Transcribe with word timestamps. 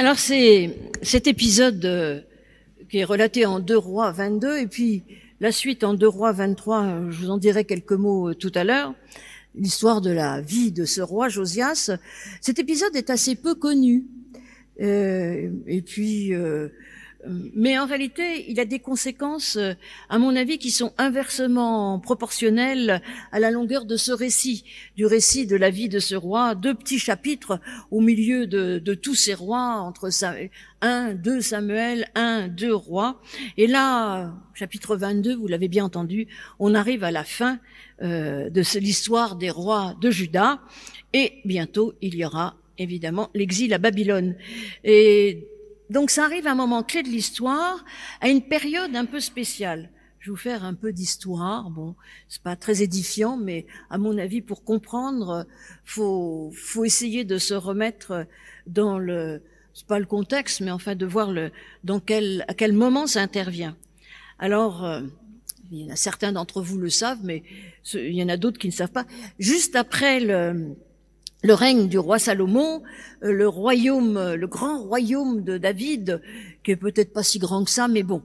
Alors 0.00 0.18
c'est 0.18 0.78
cet 1.02 1.26
épisode 1.26 1.84
euh, 1.84 2.20
qui 2.88 3.00
est 3.00 3.04
relaté 3.04 3.44
en 3.44 3.60
2 3.60 3.76
rois 3.76 4.12
22 4.12 4.56
et 4.56 4.66
puis 4.66 5.02
la 5.40 5.52
suite 5.52 5.84
en 5.84 5.92
2 5.92 6.08
rois 6.08 6.32
23, 6.32 6.82
euh, 6.82 7.10
je 7.10 7.18
vous 7.18 7.28
en 7.28 7.36
dirai 7.36 7.66
quelques 7.66 7.92
mots 7.92 8.30
euh, 8.30 8.34
tout 8.34 8.50
à 8.54 8.64
l'heure, 8.64 8.94
l'histoire 9.54 10.00
de 10.00 10.10
la 10.10 10.40
vie 10.40 10.72
de 10.72 10.86
ce 10.86 11.02
roi 11.02 11.28
Josias. 11.28 11.90
Cet 12.40 12.58
épisode 12.58 12.96
est 12.96 13.10
assez 13.10 13.34
peu 13.34 13.54
connu. 13.54 14.06
et 14.78 15.82
puis 15.84 16.32
mais 17.26 17.78
en 17.78 17.86
réalité, 17.86 18.50
il 18.50 18.58
a 18.60 18.64
des 18.64 18.78
conséquences, 18.78 19.56
euh, 19.56 19.74
à 20.08 20.18
mon 20.18 20.34
avis, 20.36 20.58
qui 20.58 20.70
sont 20.70 20.92
inversement 20.96 21.98
proportionnelles 21.98 23.02
à 23.32 23.40
la 23.40 23.50
longueur 23.50 23.84
de 23.84 23.96
ce 23.96 24.12
récit, 24.12 24.64
du 24.96 25.04
récit 25.04 25.46
de 25.46 25.56
la 25.56 25.70
vie 25.70 25.88
de 25.88 25.98
ce 25.98 26.14
roi. 26.14 26.54
Deux 26.54 26.74
petits 26.74 26.98
chapitres 26.98 27.60
au 27.90 28.00
milieu 28.00 28.46
de, 28.46 28.94
tous 28.94 29.14
ces 29.14 29.34
rois, 29.34 29.80
entre 29.80 30.08
un, 30.80 31.14
deux 31.14 31.40
Samuel, 31.40 32.08
un, 32.14 32.48
deux 32.48 32.74
rois. 32.74 33.20
Et 33.56 33.66
là, 33.66 34.34
chapitre 34.54 34.96
22, 34.96 35.36
vous 35.36 35.46
l'avez 35.46 35.68
bien 35.68 35.84
entendu, 35.84 36.26
on 36.58 36.74
arrive 36.74 37.04
à 37.04 37.10
la 37.10 37.24
fin 37.24 37.58
euh, 38.02 38.48
de 38.48 38.62
l'histoire 38.78 39.36
des 39.36 39.50
rois 39.50 39.94
de 40.00 40.10
Juda. 40.10 40.60
Et 41.12 41.34
bientôt, 41.44 41.94
il 42.00 42.14
y 42.14 42.24
aura 42.24 42.56
évidemment 42.78 43.28
l'exil 43.34 43.74
à 43.74 43.78
Babylone. 43.78 44.36
Et 44.84 45.49
donc 45.90 46.10
ça 46.10 46.24
arrive 46.24 46.46
à 46.46 46.52
un 46.52 46.54
moment 46.54 46.82
clé 46.82 47.02
de 47.02 47.08
l'histoire, 47.08 47.84
à 48.20 48.28
une 48.28 48.42
période 48.42 48.94
un 48.96 49.04
peu 49.04 49.20
spéciale. 49.20 49.90
Je 50.20 50.26
vais 50.26 50.30
vous 50.32 50.36
faire 50.36 50.64
un 50.64 50.74
peu 50.74 50.92
d'histoire. 50.92 51.70
Bon, 51.70 51.96
c'est 52.28 52.42
pas 52.42 52.54
très 52.54 52.82
édifiant, 52.82 53.36
mais 53.36 53.66
à 53.88 53.98
mon 53.98 54.16
avis, 54.18 54.42
pour 54.42 54.64
comprendre, 54.64 55.46
faut 55.84 56.52
faut 56.54 56.84
essayer 56.84 57.24
de 57.24 57.38
se 57.38 57.54
remettre 57.54 58.26
dans 58.66 58.98
le 58.98 59.42
c'est 59.72 59.86
pas 59.86 59.98
le 59.98 60.06
contexte, 60.06 60.60
mais 60.60 60.70
enfin 60.70 60.94
de 60.94 61.06
voir 61.06 61.32
le 61.32 61.50
dans 61.84 62.00
quel 62.00 62.44
à 62.48 62.54
quel 62.54 62.72
moment 62.72 63.06
ça 63.06 63.22
intervient. 63.22 63.76
Alors, 64.38 64.84
euh, 64.84 65.02
il 65.70 65.78
y 65.78 65.84
en 65.86 65.92
a 65.92 65.96
certains 65.96 66.32
d'entre 66.32 66.62
vous 66.62 66.78
le 66.78 66.90
savent, 66.90 67.20
mais 67.22 67.42
il 67.94 68.14
y 68.14 68.22
en 68.22 68.28
a 68.28 68.36
d'autres 68.36 68.58
qui 68.58 68.66
ne 68.66 68.72
savent 68.72 68.92
pas. 68.92 69.06
Juste 69.38 69.76
après 69.76 70.20
le 70.20 70.76
le 71.42 71.54
règne 71.54 71.88
du 71.88 71.98
roi 71.98 72.18
Salomon, 72.18 72.82
euh, 73.22 73.32
le 73.32 73.48
royaume, 73.48 74.16
euh, 74.16 74.36
le 74.36 74.46
grand 74.46 74.82
royaume 74.82 75.42
de 75.42 75.56
David, 75.56 76.20
qui 76.62 76.72
est 76.72 76.76
peut-être 76.76 77.12
pas 77.12 77.22
si 77.22 77.38
grand 77.38 77.64
que 77.64 77.70
ça, 77.70 77.88
mais 77.88 78.02
bon, 78.02 78.22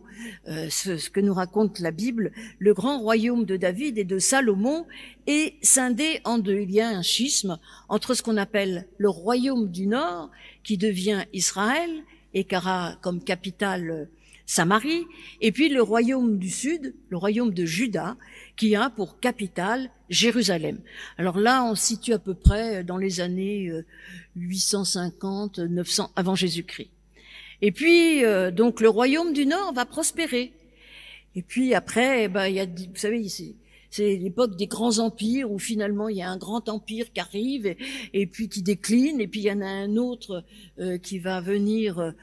euh, 0.50 0.68
ce, 0.70 1.10
que 1.10 1.22
nous 1.22 1.34
raconte 1.34 1.80
la 1.80 1.92
Bible, 1.92 2.32
le 2.60 2.74
grand 2.74 3.00
royaume 3.00 3.46
de 3.46 3.56
David 3.56 3.98
et 3.98 4.04
de 4.04 4.20
Salomon 4.20 4.86
est 5.28 5.54
scindé 5.62 6.20
en 6.26 6.40
deux. 6.40 6.60
Il 6.60 6.72
y 6.72 6.82
a 6.82 6.90
un 6.90 7.02
schisme 7.02 7.58
entre 7.88 8.16
ce 8.16 8.22
qu'on 8.22 8.38
appelle 8.38 8.86
le 8.98 9.10
royaume 9.10 9.72
du 9.72 9.88
Nord, 9.88 10.30
qui 10.64 10.78
devient 10.78 11.24
Israël 11.32 11.90
et 12.34 12.44
qui 12.44 12.56
comme 13.02 13.24
capitale 13.24 14.10
Samarie, 14.46 15.06
et 15.42 15.52
puis 15.52 15.70
le 15.70 15.82
royaume 15.82 16.38
du 16.38 16.50
Sud, 16.50 16.94
le 17.10 17.18
royaume 17.18 17.54
de 17.54 17.66
Juda, 17.66 18.16
qui 18.56 18.76
a 18.76 18.90
pour 18.90 19.20
capitale 19.20 19.90
Jérusalem. 20.10 20.80
Alors 21.18 21.40
là, 21.40 21.64
on 21.64 21.76
se 21.76 21.88
situe 21.88 22.14
à 22.14 22.20
peu 22.20 22.36
près 22.36 22.84
dans 22.84 22.98
les 22.98 23.22
années 23.22 23.72
850, 24.36 25.60
euh, 25.60 25.68
900 25.68 26.12
avant 26.16 26.36
Jésus-Christ. 26.36 26.90
Et 27.62 27.72
puis, 27.72 28.24
euh, 28.24 28.52
donc, 28.52 28.82
le 28.82 28.90
royaume 28.90 29.34
du 29.34 29.46
Nord 29.46 29.74
va 29.74 29.86
prospérer. 29.86 30.54
Et 31.36 31.42
puis 31.42 31.74
après, 31.74 32.28
bah, 32.28 32.48
il 32.48 32.56
y 32.56 32.59
a, 32.59 32.66
vous 32.66 32.96
savez, 32.96 33.28
c'est 33.28 34.16
l'époque 34.16 34.56
des 34.56 34.68
grands 34.68 35.00
empires 35.00 35.52
où 35.52 35.59
finalement 35.59 36.08
il 36.08 36.18
y 36.18 36.22
a 36.22 36.30
un 36.30 36.38
grand 36.38 36.70
empire 36.70 37.12
qui 37.12 37.20
arrive 37.20 37.76
et, 38.14 38.28
puis 38.28 38.48
qui 38.48 38.62
décline, 38.62 39.20
et 39.20 39.28
puis 39.28 39.42
il 39.42 39.46
y 39.46 39.52
en 39.52 39.62
a 39.62 39.68
un 39.68 39.98
autre 39.98 40.44
euh, 40.80 40.98
qui 40.98 41.20
va 41.20 41.42
venir 41.42 42.14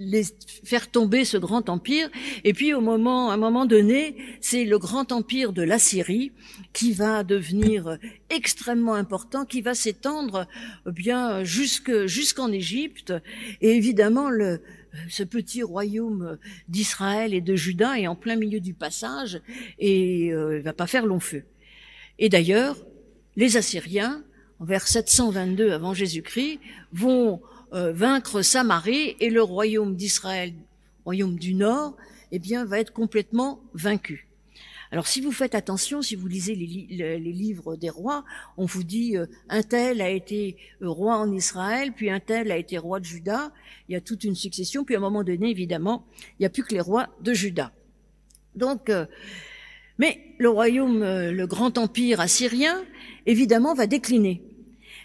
les 0.00 0.24
faire 0.64 0.90
tomber 0.90 1.24
ce 1.24 1.36
grand 1.36 1.68
empire. 1.68 2.08
Et 2.42 2.54
puis 2.54 2.72
au 2.72 2.80
moment, 2.80 3.30
à 3.30 3.34
un 3.34 3.36
moment 3.36 3.66
donné, 3.66 4.16
c'est 4.40 4.64
le 4.64 4.78
grand 4.78 5.12
empire 5.12 5.52
de 5.52 5.62
l'Assyrie 5.62 6.32
qui 6.72 6.92
va 6.92 7.22
devenir 7.22 7.98
extrêmement 8.30 8.94
important, 8.94 9.44
qui 9.44 9.60
va 9.60 9.74
s'étendre 9.74 10.48
eh 10.88 10.90
bien 10.90 11.44
jusque 11.44 12.06
jusqu'en 12.06 12.50
Égypte. 12.50 13.12
Et 13.60 13.76
évidemment, 13.76 14.30
le, 14.30 14.62
ce 15.08 15.22
petit 15.22 15.62
royaume 15.62 16.38
d'Israël 16.68 17.34
et 17.34 17.42
de 17.42 17.54
Juda 17.54 17.98
est 17.98 18.06
en 18.06 18.16
plein 18.16 18.36
milieu 18.36 18.60
du 18.60 18.72
passage 18.72 19.42
et 19.78 20.32
euh, 20.32 20.60
va 20.60 20.72
pas 20.72 20.86
faire 20.86 21.04
long 21.04 21.20
feu. 21.20 21.44
Et 22.18 22.30
d'ailleurs, 22.30 22.76
les 23.36 23.58
Assyriens, 23.58 24.24
vers 24.60 24.86
722 24.86 25.72
avant 25.72 25.92
Jésus-Christ, 25.92 26.58
vont 26.92 27.40
euh, 27.72 27.92
vaincre 27.92 28.42
Samarie 28.42 29.16
et 29.20 29.30
le 29.30 29.42
royaume 29.42 29.94
d'Israël, 29.94 30.52
royaume 31.04 31.38
du 31.38 31.54
Nord, 31.54 31.96
eh 32.32 32.38
bien, 32.38 32.64
va 32.64 32.80
être 32.80 32.92
complètement 32.92 33.60
vaincu. 33.74 34.26
Alors, 34.90 35.06
si 35.06 35.20
vous 35.20 35.30
faites 35.30 35.54
attention, 35.54 36.02
si 36.02 36.16
vous 36.16 36.26
lisez 36.26 36.56
les, 36.56 37.18
livres 37.18 37.76
des 37.76 37.90
rois, 37.90 38.24
on 38.56 38.66
vous 38.66 38.82
dit 38.82 39.16
euh, 39.16 39.26
un 39.48 39.62
tel 39.62 40.00
a 40.00 40.10
été 40.10 40.56
euh, 40.82 40.88
roi 40.88 41.16
en 41.16 41.32
Israël, 41.32 41.92
puis 41.92 42.10
un 42.10 42.18
tel 42.18 42.50
a 42.50 42.56
été 42.56 42.76
roi 42.76 42.98
de 42.98 43.04
Juda. 43.04 43.52
Il 43.88 43.92
y 43.92 43.96
a 43.96 44.00
toute 44.00 44.24
une 44.24 44.34
succession. 44.34 44.84
Puis 44.84 44.96
à 44.96 44.98
un 44.98 45.02
moment 45.02 45.22
donné, 45.22 45.48
évidemment, 45.50 46.04
il 46.32 46.42
n'y 46.42 46.46
a 46.46 46.50
plus 46.50 46.64
que 46.64 46.74
les 46.74 46.80
rois 46.80 47.08
de 47.20 47.32
Juda. 47.32 47.72
Donc, 48.56 48.90
mais 49.98 50.34
le 50.38 50.48
royaume, 50.48 51.00
le 51.02 51.46
grand 51.46 51.78
empire 51.78 52.18
assyrien, 52.18 52.82
évidemment, 53.26 53.74
va 53.74 53.86
décliner. 53.86 54.42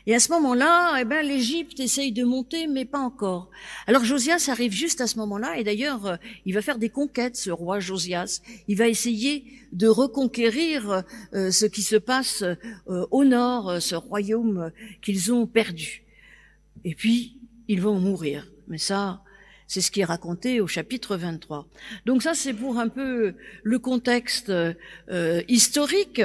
Et 0.07 0.13
à 0.13 0.19
ce 0.19 0.31
moment-là, 0.33 0.97
eh 0.99 1.05
ben, 1.05 1.25
l'Égypte 1.25 1.79
essaye 1.79 2.11
de 2.11 2.23
monter, 2.23 2.67
mais 2.67 2.85
pas 2.85 2.99
encore. 2.99 3.49
Alors 3.87 4.05
Josias 4.05 4.49
arrive 4.49 4.71
juste 4.71 5.01
à 5.01 5.07
ce 5.07 5.17
moment-là, 5.17 5.57
et 5.57 5.63
d'ailleurs, 5.63 6.05
euh, 6.05 6.15
il 6.45 6.53
va 6.53 6.61
faire 6.61 6.77
des 6.77 6.89
conquêtes, 6.89 7.35
ce 7.35 7.49
roi 7.49 7.79
Josias. 7.79 8.41
Il 8.67 8.77
va 8.77 8.87
essayer 8.87 9.45
de 9.71 9.87
reconquérir 9.87 11.03
euh, 11.33 11.49
ce 11.49 11.65
qui 11.65 11.81
se 11.81 11.95
passe 11.95 12.43
euh, 12.43 13.07
au 13.09 13.23
nord, 13.23 13.81
ce 13.81 13.95
royaume 13.95 14.71
qu'ils 15.01 15.33
ont 15.33 15.47
perdu. 15.47 16.03
Et 16.83 16.93
puis, 16.93 17.39
ils 17.67 17.81
vont 17.81 17.99
mourir. 17.99 18.47
Mais 18.67 18.77
ça, 18.77 19.23
c'est 19.67 19.81
ce 19.81 19.91
qui 19.91 20.01
est 20.01 20.05
raconté 20.05 20.61
au 20.61 20.67
chapitre 20.67 21.17
23. 21.17 21.67
Donc 22.05 22.23
ça, 22.23 22.33
c'est 22.33 22.53
pour 22.53 22.77
un 22.77 22.87
peu 22.87 23.33
le 23.63 23.79
contexte 23.79 24.49
euh, 24.49 25.41
historique. 25.47 26.21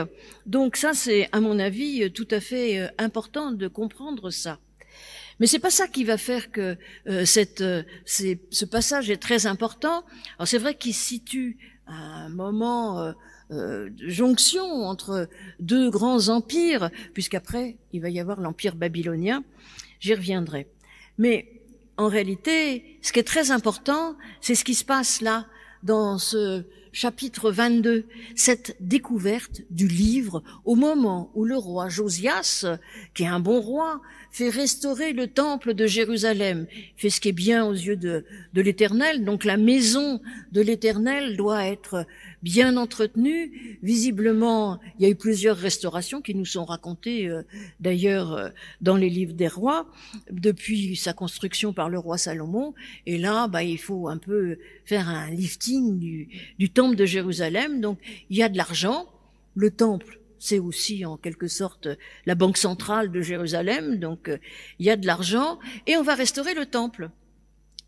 Donc 0.46 0.76
ça, 0.76 0.92
c'est 0.94 1.28
à 1.32 1.40
mon 1.40 1.58
avis 1.58 2.10
tout 2.12 2.28
à 2.30 2.40
fait 2.40 2.80
euh, 2.80 2.88
important 2.98 3.52
de 3.52 3.68
comprendre 3.68 4.30
ça. 4.30 4.58
Mais 5.38 5.46
c'est 5.46 5.58
pas 5.58 5.70
ça 5.70 5.88
qui 5.88 6.04
va 6.04 6.18
faire 6.18 6.52
que 6.52 6.76
euh, 7.08 7.24
cette, 7.24 7.64
ce 8.04 8.64
passage 8.66 9.08
est 9.10 9.22
très 9.22 9.46
important. 9.46 10.04
Alors 10.36 10.46
c'est 10.46 10.58
vrai 10.58 10.74
qu'il 10.74 10.94
situe 10.94 11.56
à 11.86 11.94
un 11.94 12.28
moment 12.28 13.14
de 13.50 13.90
jonction 13.98 14.62
entre 14.62 15.28
deux 15.58 15.90
grands 15.90 16.28
empires, 16.28 16.90
puisqu'après 17.14 17.78
il 17.92 18.00
va 18.00 18.10
y 18.10 18.20
avoir 18.20 18.40
l'empire 18.40 18.76
babylonien. 18.76 19.42
J'y 19.98 20.14
reviendrai. 20.14 20.68
Mais 21.18 21.59
en 22.00 22.08
réalité, 22.08 22.98
ce 23.02 23.12
qui 23.12 23.18
est 23.18 23.24
très 23.24 23.50
important, 23.50 24.16
c'est 24.40 24.54
ce 24.54 24.64
qui 24.64 24.74
se 24.74 24.86
passe 24.86 25.20
là, 25.20 25.44
dans 25.82 26.16
ce 26.16 26.64
chapitre 26.92 27.50
22, 27.50 28.04
cette 28.34 28.76
découverte 28.80 29.62
du 29.70 29.86
livre 29.86 30.42
au 30.64 30.74
moment 30.74 31.30
où 31.34 31.44
le 31.44 31.56
roi 31.56 31.88
Josias, 31.88 32.66
qui 33.14 33.24
est 33.24 33.28
un 33.28 33.40
bon 33.40 33.60
roi, 33.60 34.00
fait 34.30 34.48
restaurer 34.48 35.12
le 35.12 35.26
temple 35.26 35.74
de 35.74 35.86
Jérusalem, 35.86 36.66
fait 36.96 37.10
ce 37.10 37.20
qui 37.20 37.30
est 37.30 37.32
bien 37.32 37.64
aux 37.66 37.72
yeux 37.72 37.96
de, 37.96 38.24
de 38.54 38.60
l'Éternel. 38.60 39.24
Donc 39.24 39.44
la 39.44 39.56
maison 39.56 40.20
de 40.52 40.60
l'Éternel 40.60 41.36
doit 41.36 41.66
être 41.66 42.06
bien 42.42 42.76
entretenue. 42.76 43.78
Visiblement, 43.82 44.78
il 44.98 45.02
y 45.04 45.06
a 45.06 45.10
eu 45.10 45.16
plusieurs 45.16 45.56
restaurations 45.56 46.22
qui 46.22 46.34
nous 46.34 46.44
sont 46.44 46.64
racontées 46.64 47.28
euh, 47.28 47.42
d'ailleurs 47.80 48.32
euh, 48.32 48.48
dans 48.80 48.96
les 48.96 49.10
livres 49.10 49.34
des 49.34 49.48
rois 49.48 49.86
depuis 50.30 50.96
sa 50.96 51.12
construction 51.12 51.72
par 51.72 51.88
le 51.88 51.98
roi 51.98 52.16
Salomon. 52.16 52.74
Et 53.06 53.18
là, 53.18 53.48
bah, 53.48 53.64
il 53.64 53.78
faut 53.78 54.08
un 54.08 54.18
peu 54.18 54.58
faire 54.84 55.08
un 55.08 55.30
lifting 55.30 55.98
du, 55.98 56.28
du 56.58 56.70
temple 56.70 56.79
de 56.88 57.04
Jérusalem. 57.04 57.80
Donc 57.80 57.98
il 58.30 58.36
y 58.36 58.42
a 58.42 58.48
de 58.48 58.56
l'argent. 58.56 59.06
Le 59.54 59.70
temple 59.70 60.20
c'est 60.40 60.58
aussi 60.58 61.04
en 61.04 61.16
quelque 61.16 61.46
sorte 61.46 61.86
la 62.26 62.34
banque 62.34 62.56
centrale 62.56 63.12
de 63.12 63.20
Jérusalem, 63.20 63.98
donc 63.98 64.28
euh, 64.28 64.38
il 64.80 64.86
y 64.86 64.90
a 64.90 64.96
de 64.96 65.06
l'argent, 65.06 65.60
et 65.86 65.96
on 65.96 66.02
va 66.02 66.14
restaurer 66.14 66.54
le 66.54 66.66
temple. 66.66 67.10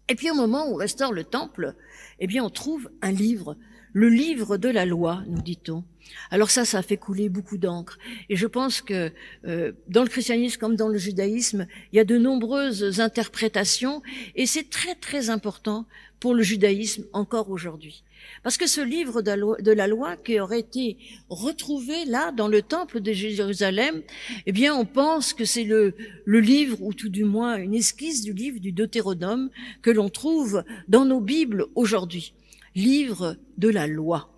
Et 0.09 0.15
puis 0.15 0.31
au 0.31 0.35
moment 0.35 0.69
où 0.69 0.75
on 0.75 0.77
restaure 0.77 1.13
le 1.13 1.25
temple, 1.25 1.75
eh 2.21 2.27
bien 2.27 2.45
on 2.45 2.51
trouve 2.51 2.91
un 3.01 3.11
livre, 3.11 3.57
le 3.95 4.09
livre 4.09 4.59
de 4.59 4.69
la 4.69 4.85
loi, 4.85 5.23
nous 5.27 5.41
dit-on. 5.41 5.83
Alors 6.31 6.51
ça, 6.51 6.65
ça 6.67 6.79
a 6.79 6.83
fait 6.83 6.99
couler 6.99 7.31
beaucoup 7.31 7.57
d'encre. 7.57 7.99
Et 8.29 8.37
je 8.37 8.47
pense 8.47 8.83
que 8.83 9.13
euh, 9.47 9.73
dans 9.89 10.03
le 10.03 10.09
christianisme 10.09 10.59
comme 10.61 10.77
dans 10.77 10.89
le 10.89 10.99
judaïsme, 10.99 11.67
il 11.93 11.97
y 11.97 12.01
a 12.01 12.05
de 12.05 12.19
nombreuses 12.19 13.01
interprétations, 13.01 14.03
et 14.35 14.45
c'est 14.45 14.69
très 14.69 14.95
très 14.95 15.31
important 15.31 15.87
pour 16.21 16.35
le 16.35 16.43
judaïsme 16.43 17.05
encore 17.13 17.51
aujourd'hui. 17.51 18.05
Parce 18.43 18.57
que 18.57 18.67
ce 18.67 18.81
livre 18.81 19.23
de 19.23 19.73
la, 19.73 19.87
loi, 19.87 20.17
qui 20.17 20.41
aurait 20.41 20.61
été 20.61 20.97
retrouvé 21.29 22.05
là 22.05 22.33
dans 22.33 22.49
le 22.49 22.63
temple 22.63 23.01
de 23.01 23.13
Jérusalem, 23.13 24.03
eh 24.47 24.53
bien, 24.53 24.75
on 24.75 24.85
pense 24.85 25.33
que 25.33 25.45
c'est 25.45 25.65
le, 25.65 25.95
le 26.25 26.41
livre, 26.41 26.83
ou 26.83 26.93
tout 26.93 27.09
du 27.09 27.25
moins 27.25 27.57
une 27.57 27.75
esquisse 27.75 28.23
du 28.23 28.33
livre 28.33 28.59
du 28.59 28.73
Deutéronome 28.73 29.51
que 29.83 29.91
l'on 29.91 30.09
trouve 30.09 30.65
dans 30.89 31.05
nos 31.05 31.21
Bibles 31.21 31.67
aujourd'hui. 31.75 32.35
Livre 32.75 33.37
de 33.59 33.69
la 33.69 33.87
loi 33.87 34.33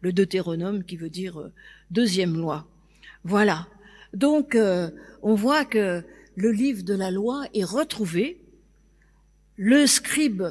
le 0.00 0.12
Deutéronome 0.12 0.84
qui 0.84 0.96
veut 0.96 1.10
dire 1.10 1.40
euh, 1.40 1.52
deuxième 1.90 2.36
loi. 2.36 2.66
Voilà. 3.24 3.68
Donc, 4.14 4.54
euh, 4.54 4.90
on 5.22 5.34
voit 5.34 5.64
que 5.64 6.02
le 6.36 6.50
livre 6.52 6.82
de 6.82 6.94
la 6.94 7.10
loi 7.10 7.44
est 7.54 7.64
retrouvé. 7.64 8.40
Le 9.56 9.86
scribe, 9.86 10.44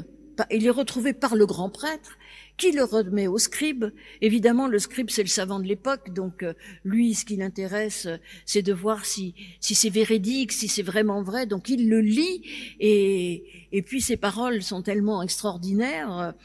il 0.52 0.66
est 0.66 0.72
retrouvé 0.72 1.14
par 1.14 1.36
le 1.36 1.46
grand 1.46 1.70
prêtre 1.70 2.18
qui 2.60 2.72
le 2.72 2.84
remet 2.84 3.26
au 3.26 3.40
scribe. 3.40 3.86
Évidemment, 4.22 4.68
le 4.68 4.78
scribe, 4.78 5.10
c'est 5.10 5.24
le 5.24 5.30
savant 5.30 5.60
de 5.60 5.68
l'époque, 5.68 6.14
donc 6.14 6.44
euh, 6.44 6.54
lui, 6.84 7.16
ce 7.16 7.26
qui 7.26 7.38
l'intéresse, 7.38 8.08
c'est 8.46 8.62
de 8.62 8.74
voir 8.74 9.06
si, 9.06 9.34
si 9.60 9.74
c'est 9.74 9.90
véridique, 9.90 10.52
si 10.52 10.68
c'est 10.68 10.84
vraiment 10.84 11.24
vrai. 11.24 11.48
Donc 11.48 11.70
il 11.70 11.90
le 11.90 12.02
lit, 12.02 12.44
et, 12.80 13.46
et 13.72 13.82
puis 13.82 14.02
ses 14.02 14.18
paroles 14.18 14.62
sont 14.62 14.84
tellement 14.84 15.24
extraordinaires 15.24 16.36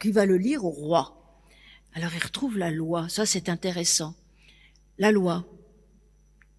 qu'il 0.00 0.12
va 0.12 0.26
le 0.26 0.36
lire 0.36 0.64
au 0.64 0.70
roi. 0.70 1.16
Alors 1.94 2.10
il 2.14 2.22
retrouve 2.22 2.58
la 2.58 2.70
loi, 2.70 3.08
ça 3.08 3.24
c'est 3.24 3.48
intéressant. 3.48 4.14
La 4.98 5.12
loi. 5.12 5.46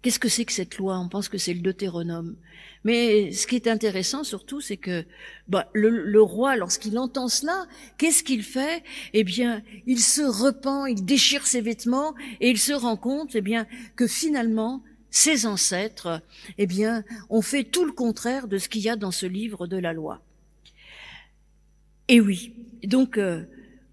Qu'est-ce 0.04 0.18
que 0.18 0.28
c'est 0.28 0.44
que 0.44 0.52
cette 0.52 0.76
loi? 0.76 0.98
On 0.98 1.08
pense 1.08 1.30
que 1.30 1.38
c'est 1.38 1.54
le 1.54 1.60
Deutéronome. 1.60 2.36
Mais 2.84 3.32
ce 3.32 3.46
qui 3.46 3.56
est 3.56 3.66
intéressant 3.66 4.22
surtout, 4.22 4.60
c'est 4.60 4.76
que 4.76 5.06
bah, 5.48 5.70
le, 5.72 6.20
roi, 6.20 6.56
lorsqu'il 6.56 6.98
entend 6.98 7.28
cela, 7.28 7.64
qu'est-ce 7.96 8.22
qu'il 8.22 8.42
fait? 8.42 8.84
Eh 9.14 9.24
bien, 9.24 9.62
il 9.86 9.98
se 9.98 10.20
repent, 10.20 10.84
il 10.90 11.06
déchire 11.06 11.46
ses 11.46 11.62
vêtements 11.62 12.14
et 12.42 12.50
il 12.50 12.58
se 12.58 12.74
rend 12.74 12.98
compte, 12.98 13.34
eh 13.34 13.40
bien, 13.40 13.66
que 13.96 14.06
finalement, 14.06 14.82
ses 15.08 15.46
ancêtres, 15.46 16.20
eh 16.58 16.66
bien, 16.66 17.02
ont 17.30 17.40
fait 17.40 17.64
tout 17.64 17.86
le 17.86 17.92
contraire 17.92 18.46
de 18.46 18.58
ce 18.58 18.68
qu'il 18.68 18.82
y 18.82 18.90
a 18.90 18.96
dans 18.96 19.10
ce 19.10 19.24
livre 19.24 19.66
de 19.66 19.78
la 19.78 19.94
loi. 19.94 20.20
Et 22.08 22.20
oui, 22.20 22.52
donc 22.82 23.16
euh, 23.16 23.44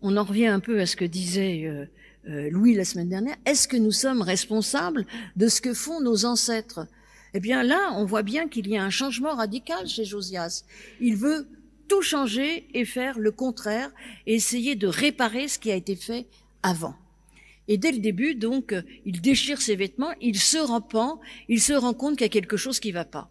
on 0.02 0.18
en 0.18 0.26
revient 0.26 0.48
un 0.48 0.60
peu 0.60 0.82
à 0.82 0.86
ce 0.86 0.98
que 0.98 1.06
disait 1.06 1.68
euh, 1.68 1.86
euh, 2.30 2.50
Louis 2.50 2.76
la 2.76 2.86
semaine 2.86 3.10
dernière. 3.10 3.36
Est-ce 3.46 3.68
que 3.68 3.78
nous 3.78 3.92
sommes 3.92 4.22
responsables 4.22 5.06
de 5.36 5.48
ce 5.48 5.62
que 5.62 5.74
font 5.74 6.02
nos 6.02 6.26
ancêtres? 6.26 6.88
Eh 7.34 7.40
bien 7.40 7.64
là, 7.64 7.94
on 7.96 8.06
voit 8.06 8.24
bien 8.24 8.48
qu'il 8.48 8.68
y 8.68 8.78
a 8.78 8.84
un 8.84 8.90
changement 8.90 9.36
radical 9.36 9.88
chez 9.88 10.06
Josias. 10.06 10.64
Il 11.00 11.16
veut 11.16 11.48
tout 11.88 12.02
changer 12.02 12.68
et 12.74 12.86
faire 12.86 13.20
le 13.20 13.32
contraire 13.32 13.92
et 14.28 14.36
essayer 14.36 14.76
de 14.76 14.88
réparer 14.88 15.48
ce 15.48 15.60
qui 15.60 15.72
a 15.72 15.76
été 15.76 15.96
fait 15.96 16.26
avant. 16.64 16.96
Et 17.68 17.78
dès 17.78 17.92
le 17.92 18.00
début, 18.00 18.36
donc, 18.36 18.76
il 19.06 19.22
déchire 19.22 19.62
ses 19.62 19.76
vêtements, 19.76 20.14
il 20.22 20.38
se 20.40 20.58
repent, 20.58 21.20
il 21.48 21.62
se 21.62 21.74
rend 21.74 21.94
compte 21.94 22.18
qu'il 22.18 22.26
y 22.26 22.26
a 22.26 22.30
quelque 22.30 22.58
chose 22.58 22.80
qui 22.80 22.90
ne 22.90 22.96
va 22.96 23.06
pas. 23.06 23.30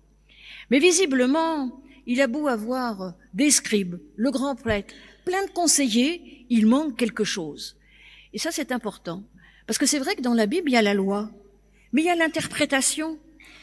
Mais 0.70 0.78
visiblement, 0.78 1.82
il 2.06 2.20
a 2.20 2.26
beau 2.26 2.48
avoir 2.48 3.14
des 3.34 3.50
scribes, 3.50 3.96
le 4.16 4.30
grand 4.30 4.54
prêtre, 4.54 4.94
plein 5.24 5.44
de 5.44 5.50
conseillers, 5.50 6.46
il 6.48 6.66
manque 6.66 6.96
quelque 6.96 7.24
chose. 7.24 7.76
Et 8.32 8.38
ça, 8.38 8.50
c'est 8.50 8.72
important. 8.72 9.22
Parce 9.66 9.78
que 9.78 9.86
c'est 9.86 9.98
vrai 9.98 10.16
que 10.16 10.22
dans 10.22 10.34
la 10.34 10.46
Bible, 10.46 10.70
il 10.70 10.72
y 10.72 10.76
a 10.76 10.82
la 10.82 10.94
loi, 10.94 11.30
mais 11.92 12.02
il 12.02 12.06
y 12.06 12.10
a 12.10 12.16
l'interprétation. 12.16 13.18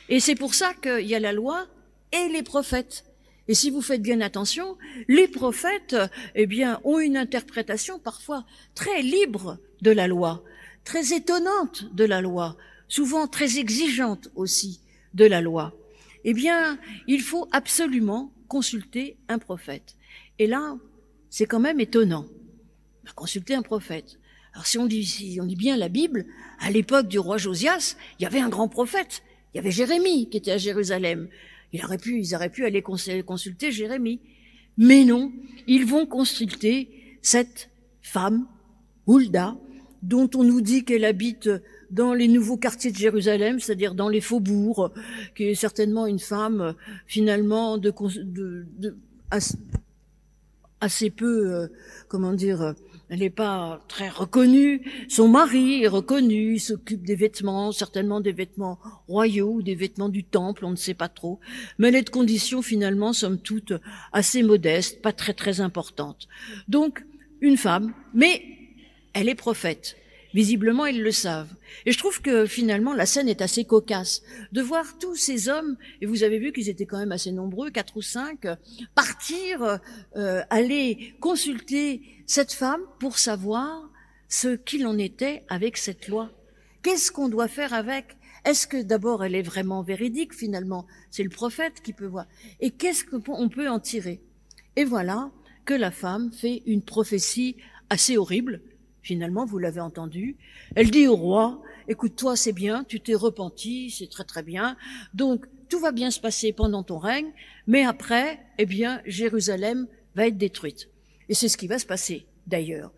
Et 0.10 0.20
c'est 0.20 0.36
pour 0.36 0.54
ça 0.54 0.74
qu'il 0.74 1.08
y 1.08 1.16
a 1.16 1.20
la 1.20 1.34
loi 1.34 1.68
et 2.12 2.30
les 2.30 2.44
prophètes. 2.44 3.06
Et 3.48 3.54
si 3.54 3.70
vous 3.70 3.82
faites 3.82 4.02
bien 4.02 4.22
attention, 4.22 4.78
les 5.08 5.28
prophètes, 5.28 5.96
eh 6.36 6.46
bien, 6.46 6.80
ont 6.84 7.00
une 7.00 7.18
interprétation 7.18 8.00
parfois 8.00 8.46
très 8.76 9.02
libre 9.02 9.58
de 9.82 9.92
la 9.92 10.08
loi, 10.08 10.44
très 10.84 11.14
étonnante 11.14 11.94
de 11.94 12.04
la 12.04 12.22
loi, 12.22 12.58
souvent 12.88 13.28
très 13.28 13.58
exigeante 13.58 14.30
aussi 14.36 14.82
de 15.14 15.26
la 15.26 15.42
loi. 15.42 15.74
Eh 16.26 16.34
bien, 16.34 16.78
il 17.08 17.22
faut 17.22 17.48
absolument 17.52 18.34
consulter 18.50 19.18
un 19.30 19.40
prophète. 19.40 19.96
Et 20.40 20.48
là, 20.48 20.78
c'est 21.30 21.46
quand 21.46 21.60
même 21.60 21.80
étonnant. 21.80 22.26
Consulter 23.16 23.56
un 23.56 23.62
prophète. 23.62 24.20
Alors 24.58 24.66
si 24.66 24.80
on 24.80 24.88
dit, 24.88 25.06
si 25.06 25.38
on 25.40 25.46
dit 25.46 25.56
bien 25.56 25.78
la 25.78 25.88
Bible, 25.88 26.26
à 26.60 26.72
l'époque 26.72 27.08
du 27.08 27.20
roi 27.20 27.38
Josias, 27.38 27.96
il 28.20 28.24
y 28.24 28.26
avait 28.26 28.40
un 28.40 28.50
grand 28.50 28.68
prophète. 28.68 29.22
Il 29.54 29.58
y 29.58 29.60
avait 29.60 29.70
Jérémie 29.70 30.32
qui 30.32 30.38
était 30.38 30.50
à 30.50 30.58
Jérusalem. 30.58 31.28
Il 31.74 31.86
aurait 31.86 32.00
pu, 32.00 32.20
ils 32.20 32.34
auraient 32.34 32.50
pu 32.50 32.66
aller 32.66 32.82
consulter 32.82 33.72
Jérémie. 33.72 34.20
Mais 34.80 35.06
non, 35.06 35.32
ils 35.68 35.86
vont 35.86 36.08
consulter 36.08 36.90
cette 37.22 37.70
femme, 38.02 38.48
Hulda, 39.06 39.56
dont 40.02 40.28
on 40.34 40.44
nous 40.44 40.62
dit 40.62 40.84
qu'elle 40.84 41.06
habite 41.06 41.52
dans 41.92 42.16
les 42.16 42.28
nouveaux 42.28 42.58
quartiers 42.58 42.92
de 42.92 42.98
Jérusalem, 42.98 43.60
c'est-à-dire 43.60 43.94
dans 43.94 44.10
les 44.10 44.22
faubourgs, 44.22 44.92
qui 45.36 45.44
est 45.44 45.56
certainement 45.56 46.08
une 46.08 46.18
femme 46.18 46.74
finalement 47.06 47.80
assez 50.82 51.10
peu, 51.12 51.54
euh, 51.54 51.68
comment 52.08 52.34
dire, 52.34 52.62
euh, 52.64 52.74
elle 53.10 53.20
n'est 53.20 53.30
pas 53.30 53.82
très 53.88 54.10
reconnue. 54.10 54.82
Son 55.08 55.28
mari 55.28 55.84
est 55.84 55.88
reconnu, 55.88 56.56
il 56.56 56.60
s'occupe 56.60 57.04
des 57.06 57.16
vêtements, 57.16 57.72
certainement 57.72 58.22
des 58.22 58.32
vêtements 58.32 58.80
royaux 59.08 59.54
ou 59.54 59.62
des 59.62 59.76
vêtements 59.76 60.10
du 60.10 60.24
temple, 60.24 60.66
on 60.66 60.72
ne 60.72 60.76
sait 60.76 60.94
pas 60.94 61.10
trop. 61.10 61.40
Mais 61.78 61.88
elle 61.88 61.96
est 61.96 62.04
de 62.04 62.10
conditions 62.10 62.62
finalement, 62.62 63.14
somme 63.14 63.40
toute, 63.40 63.74
assez 64.12 64.44
modestes, 64.44 65.02
pas 65.02 65.14
très 65.14 65.34
très 65.34 65.62
importantes. 65.62 66.28
Donc, 66.68 67.06
une 67.42 67.58
femme, 67.58 67.94
mais 68.14 68.44
elle 69.14 69.30
est 69.30 69.36
prophète. 69.36 69.96
Visiblement, 70.34 70.86
ils 70.86 71.02
le 71.02 71.12
savent. 71.12 71.54
Et 71.86 71.92
je 71.92 71.98
trouve 71.98 72.22
que 72.22 72.46
finalement, 72.46 72.94
la 72.94 73.06
scène 73.06 73.30
est 73.30 73.42
assez 73.42 73.64
cocasse. 73.64 74.22
De 74.52 74.62
voir 74.62 74.98
tous 75.00 75.16
ces 75.16 75.50
hommes, 75.50 75.78
et 76.02 76.06
vous 76.06 76.24
avez 76.24 76.38
vu 76.38 76.52
qu'ils 76.52 76.70
étaient 76.70 76.86
quand 76.86 77.00
même 77.00 77.14
assez 77.14 77.32
nombreux, 77.32 77.72
quatre 77.72 77.98
ou 77.98 78.02
cinq, 78.02 78.46
partir, 78.94 79.80
euh, 80.16 80.42
aller 80.50 81.16
consulter 81.22 82.02
cette 82.28 82.54
femme 82.54 82.82
pour 83.00 83.18
savoir 83.18 83.90
ce 84.30 84.56
qu'il 84.56 84.86
en 84.86 85.00
était 85.00 85.44
avec 85.50 85.78
cette 85.78 86.08
loi. 86.08 86.30
Qu'est-ce 86.84 87.12
qu'on 87.12 87.30
doit 87.30 87.48
faire 87.48 87.74
avec? 87.74 88.18
Est-ce 88.46 88.68
que 88.68 88.82
d'abord 88.84 89.24
elle 89.24 89.34
est 89.34 89.42
vraiment 89.42 89.82
véridique 89.82 90.36
finalement? 90.36 90.86
C'est 91.10 91.24
le 91.24 91.30
prophète 91.30 91.82
qui 91.82 91.94
peut 91.94 92.06
voir. 92.06 92.28
Et 92.60 92.70
qu'est-ce 92.70 93.04
qu'on 93.04 93.50
peut 93.50 93.68
en 93.68 93.80
tirer? 93.80 94.22
Et 94.76 94.84
voilà 94.84 95.32
que 95.66 95.74
la 95.74 95.90
femme 95.90 96.32
fait 96.32 96.62
une 96.68 96.84
prophétie 96.84 97.58
assez 97.90 98.18
horrible, 98.18 98.62
Finalement, 99.08 99.46
vous 99.46 99.58
l'avez 99.58 99.80
entendu. 99.80 100.36
Elle 100.76 100.92
dit 100.92 101.08
au 101.08 101.16
roi, 101.16 101.62
écoute-toi, 101.88 102.36
c'est 102.36 102.52
bien, 102.52 102.84
tu 102.84 103.00
t'es 103.00 103.16
repenti, 103.16 103.90
c'est 103.90 104.10
très 104.10 104.26
très 104.26 104.44
bien. 104.44 104.76
Donc, 105.14 105.46
tout 105.70 105.80
va 105.80 105.94
bien 105.94 106.12
se 106.12 106.20
passer 106.20 106.52
pendant 106.52 106.84
ton 106.84 106.98
règne, 106.98 107.32
mais 107.68 107.86
après, 107.86 108.38
eh 108.58 108.66
bien, 108.66 109.02
Jérusalem 109.06 109.88
va 110.16 110.28
être 110.28 110.38
détruite. 110.38 110.90
Et 111.30 111.34
c'est 111.34 111.50
ce 111.50 111.58
qui 111.58 111.68
va 111.68 111.80
se 111.80 111.86
passer, 111.86 112.26
d'ailleurs. 112.46 112.92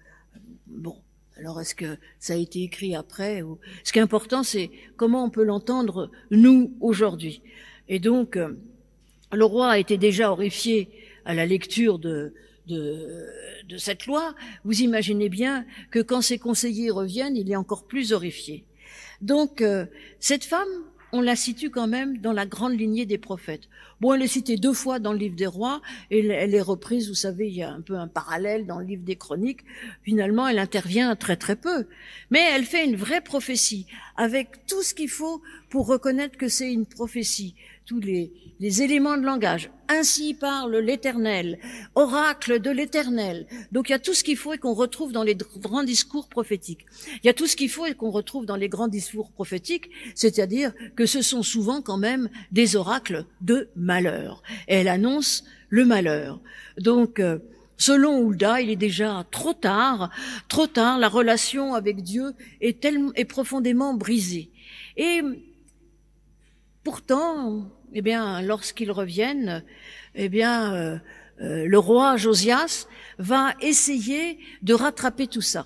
Bon. 0.67 0.95
Alors, 1.37 1.61
est-ce 1.61 1.73
que 1.73 1.97
ça 2.19 2.33
a 2.33 2.35
été 2.35 2.63
écrit 2.63 2.95
après 2.95 3.41
ou... 3.41 3.59
Ce 3.85 3.93
qui 3.93 3.99
est 3.99 4.01
important, 4.01 4.43
c'est 4.43 4.69
comment 4.97 5.23
on 5.23 5.29
peut 5.29 5.45
l'entendre, 5.45 6.11
nous, 6.31 6.75
aujourd'hui. 6.81 7.41
Et 7.87 7.99
donc, 7.99 8.35
euh, 8.35 8.57
le 9.31 9.45
roi 9.45 9.69
a 9.69 9.77
été 9.79 9.97
déjà 9.97 10.31
horrifié 10.31 10.89
à 11.23 11.33
la 11.33 11.45
lecture 11.45 11.97
de, 11.97 12.33
de, 12.69 13.77
cette 13.77 14.05
loi, 14.05 14.35
vous 14.63 14.81
imaginez 14.81 15.29
bien 15.29 15.65
que 15.91 15.99
quand 15.99 16.21
ses 16.21 16.37
conseillers 16.37 16.91
reviennent, 16.91 17.37
il 17.37 17.51
est 17.51 17.55
encore 17.55 17.85
plus 17.85 18.13
horrifié. 18.13 18.65
Donc, 19.21 19.61
euh, 19.61 19.85
cette 20.19 20.43
femme, 20.43 20.67
on 21.11 21.21
la 21.21 21.35
situe 21.35 21.69
quand 21.69 21.87
même 21.87 22.17
dans 22.19 22.33
la 22.33 22.45
grande 22.45 22.77
lignée 22.77 23.05
des 23.05 23.17
prophètes. 23.17 23.69
Bon, 24.01 24.13
elle 24.13 24.21
est 24.21 24.27
citée 24.27 24.55
deux 24.55 24.73
fois 24.73 24.99
dans 24.99 25.11
le 25.11 25.19
livre 25.19 25.35
des 25.35 25.47
rois, 25.47 25.81
et 26.09 26.25
elle 26.25 26.55
est 26.55 26.61
reprise, 26.61 27.09
vous 27.09 27.15
savez, 27.15 27.47
il 27.47 27.55
y 27.55 27.63
a 27.63 27.71
un 27.71 27.81
peu 27.81 27.95
un 27.95 28.07
parallèle 28.07 28.65
dans 28.65 28.79
le 28.79 28.85
livre 28.85 29.03
des 29.03 29.15
chroniques. 29.15 29.61
Finalement, 30.03 30.47
elle 30.47 30.59
intervient 30.59 31.15
très 31.15 31.35
très 31.35 31.55
peu. 31.55 31.85
Mais 32.31 32.41
elle 32.53 32.63
fait 32.63 32.85
une 32.85 32.95
vraie 32.95 33.21
prophétie, 33.21 33.87
avec 34.15 34.65
tout 34.67 34.83
ce 34.83 34.93
qu'il 34.93 35.09
faut 35.09 35.41
pour 35.69 35.87
reconnaître 35.87 36.37
que 36.37 36.47
c'est 36.47 36.71
une 36.71 36.85
prophétie 36.85 37.55
tous 37.89 37.99
les, 37.99 38.31
éléments 38.83 39.17
de 39.17 39.23
langage. 39.23 39.71
Ainsi 39.87 40.35
parle 40.35 40.77
l'Éternel, 40.77 41.57
oracle 41.95 42.59
de 42.59 42.69
l'Éternel. 42.69 43.47
Donc 43.71 43.89
il 43.89 43.93
y 43.93 43.95
a 43.95 43.99
tout 43.99 44.13
ce 44.13 44.23
qu'il 44.23 44.37
faut 44.37 44.53
et 44.53 44.59
qu'on 44.59 44.75
retrouve 44.75 45.11
dans 45.11 45.23
les 45.23 45.35
grands 45.35 45.83
discours 45.83 46.27
prophétiques. 46.27 46.85
Il 47.23 47.25
y 47.25 47.29
a 47.29 47.33
tout 47.33 47.47
ce 47.47 47.55
qu'il 47.55 47.69
faut 47.69 47.87
et 47.87 47.95
qu'on 47.95 48.11
retrouve 48.11 48.45
dans 48.45 48.57
les 48.57 48.69
grands 48.69 48.89
discours 48.89 49.31
prophétiques, 49.31 49.89
c'est-à-dire 50.13 50.71
que 50.95 51.07
ce 51.07 51.23
sont 51.23 51.41
souvent 51.41 51.81
quand 51.81 51.97
même 51.97 52.29
des 52.51 52.75
oracles 52.75 53.25
de 53.41 53.69
malheur. 53.93 54.43
Elle 54.67 54.87
annonce 54.87 55.43
le 55.69 55.83
malheur. 55.85 56.39
Donc 56.77 57.19
euh, 57.19 57.39
Selon 57.79 58.19
Hulda, 58.19 58.59
il 58.59 58.69
est 58.69 58.75
déjà 58.89 59.25
trop 59.31 59.53
tard, 59.53 60.09
trop 60.49 60.67
tard, 60.67 60.99
la 60.99 61.07
relation 61.07 61.75
avec 61.75 62.03
Dieu 62.03 62.33
est, 62.59 62.81
tellement, 62.81 63.13
est 63.15 63.23
profondément 63.23 63.93
brisée. 63.93 64.51
Et 64.97 65.21
pourtant, 66.83 67.71
eh 67.93 68.01
bien, 68.01 68.41
lorsqu'ils 68.41 68.91
reviennent, 68.91 69.63
eh 70.13 70.27
bien, 70.27 70.73
euh, 70.73 70.97
euh, 71.39 71.65
le 71.65 71.79
roi 71.79 72.17
Josias 72.17 72.85
va 73.17 73.53
essayer 73.61 74.39
de 74.61 74.73
rattraper 74.73 75.27
tout 75.27 75.47
ça. 75.53 75.65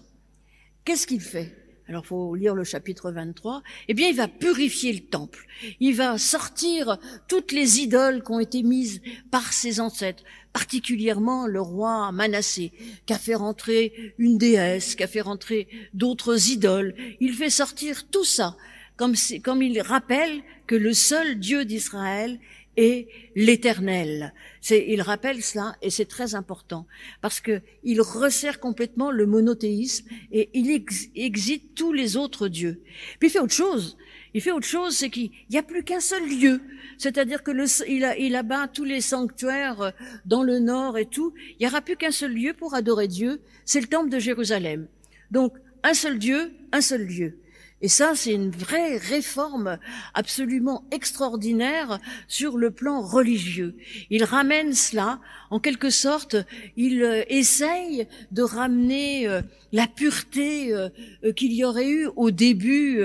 Qu'est-ce 0.85 1.07
qu'il 1.07 1.21
fait? 1.21 1.62
Alors, 1.89 2.05
faut 2.05 2.33
lire 2.33 2.55
le 2.55 2.63
chapitre 2.63 3.11
23. 3.11 3.61
Eh 3.89 3.93
bien, 3.93 4.07
il 4.07 4.15
va 4.15 4.29
purifier 4.29 4.93
le 4.93 5.01
temple. 5.01 5.45
Il 5.81 5.95
va 5.95 6.17
sortir 6.17 6.97
toutes 7.27 7.51
les 7.51 7.81
idoles 7.81 8.23
qui 8.23 8.31
ont 8.31 8.39
été 8.39 8.63
mises 8.63 9.01
par 9.31 9.51
ses 9.51 9.81
ancêtres, 9.81 10.23
particulièrement 10.53 11.45
le 11.45 11.59
roi 11.59 12.11
Manassé, 12.13 12.71
qui 13.05 13.13
a 13.13 13.17
fait 13.17 13.35
rentrer 13.35 14.13
une 14.17 14.37
déesse, 14.37 14.95
qui 14.95 15.03
a 15.03 15.07
fait 15.07 15.21
rentrer 15.21 15.67
d'autres 15.93 16.49
idoles. 16.49 16.95
Il 17.19 17.33
fait 17.33 17.49
sortir 17.49 18.07
tout 18.09 18.25
ça, 18.25 18.55
comme, 18.95 19.15
comme 19.43 19.61
il 19.61 19.81
rappelle 19.81 20.41
que 20.67 20.75
le 20.75 20.93
seul 20.93 21.37
Dieu 21.37 21.65
d'Israël 21.65 22.39
et 22.77 23.07
l'éternel. 23.35 24.33
C'est, 24.61 24.85
il 24.87 25.01
rappelle 25.01 25.43
cela 25.43 25.75
et 25.81 25.89
c'est 25.89 26.05
très 26.05 26.35
important 26.35 26.87
parce 27.21 27.39
que 27.39 27.61
il 27.83 28.01
resserre 28.01 28.59
complètement 28.59 29.11
le 29.11 29.25
monothéisme 29.25 30.07
et 30.31 30.49
il 30.53 30.71
ex 30.71 31.09
exite 31.15 31.75
tous 31.75 31.93
les 31.93 32.17
autres 32.17 32.47
dieux. 32.47 32.81
Puis 33.19 33.29
il 33.29 33.31
fait 33.31 33.39
autre 33.39 33.53
chose. 33.53 33.97
Il 34.33 34.41
fait 34.41 34.51
autre 34.51 34.67
chose, 34.67 34.95
c'est 34.95 35.09
qu'il 35.11 35.29
n'y 35.51 35.57
a 35.57 35.63
plus 35.63 35.83
qu'un 35.83 35.99
seul 35.99 36.27
lieu. 36.27 36.59
C'est-à-dire 36.97 37.43
que 37.43 37.51
le, 37.51 37.65
il, 37.87 38.03
a, 38.03 38.17
il 38.17 38.35
abat 38.35 38.67
tous 38.67 38.83
les 38.83 39.01
sanctuaires 39.01 39.81
euh, 39.81 39.91
dans 40.25 40.41
le 40.41 40.59
nord 40.59 40.97
et 40.97 41.05
tout. 41.05 41.33
Il 41.51 41.57
n'y 41.61 41.67
aura 41.67 41.81
plus 41.81 41.97
qu'un 41.97 42.11
seul 42.11 42.33
lieu 42.33 42.53
pour 42.53 42.73
adorer 42.73 43.07
Dieu. 43.07 43.41
C'est 43.65 43.81
le 43.81 43.87
temple 43.87 44.09
de 44.09 44.17
Jérusalem. 44.17 44.87
Donc, 45.29 45.53
un 45.83 45.93
seul 45.93 46.17
Dieu, 46.17 46.51
un 46.71 46.81
seul 46.81 47.05
lieu. 47.05 47.37
Et 47.83 47.89
ça, 47.89 48.13
c'est 48.15 48.33
une 48.33 48.49
vraie 48.49 48.95
réforme 48.95 49.77
absolument 50.13 50.85
extraordinaire 50.91 51.99
sur 52.29 52.57
le 52.57 52.71
plan 52.71 53.01
religieux. 53.01 53.75
Il 54.09 54.23
ramène 54.23 54.71
cela, 54.71 55.19
en 55.49 55.59
quelque 55.59 55.89
sorte, 55.89 56.37
il 56.77 57.03
euh, 57.03 57.23
essaye 57.27 58.07
de 58.31 58.41
ramener 58.41 59.27
euh, 59.27 59.41
la 59.73 59.87
pureté 59.87 60.73
euh, 60.73 60.87
qu'il 61.35 61.51
y 61.51 61.65
aurait 61.65 61.89
eu 61.89 62.07
au 62.15 62.31
début 62.31 62.99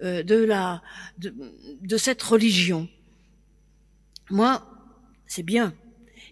de, 0.00 0.42
de 1.18 1.96
cette 1.98 2.22
religion. 2.22 2.88
Moi, 4.30 4.66
c'est 5.26 5.42
bien. 5.42 5.74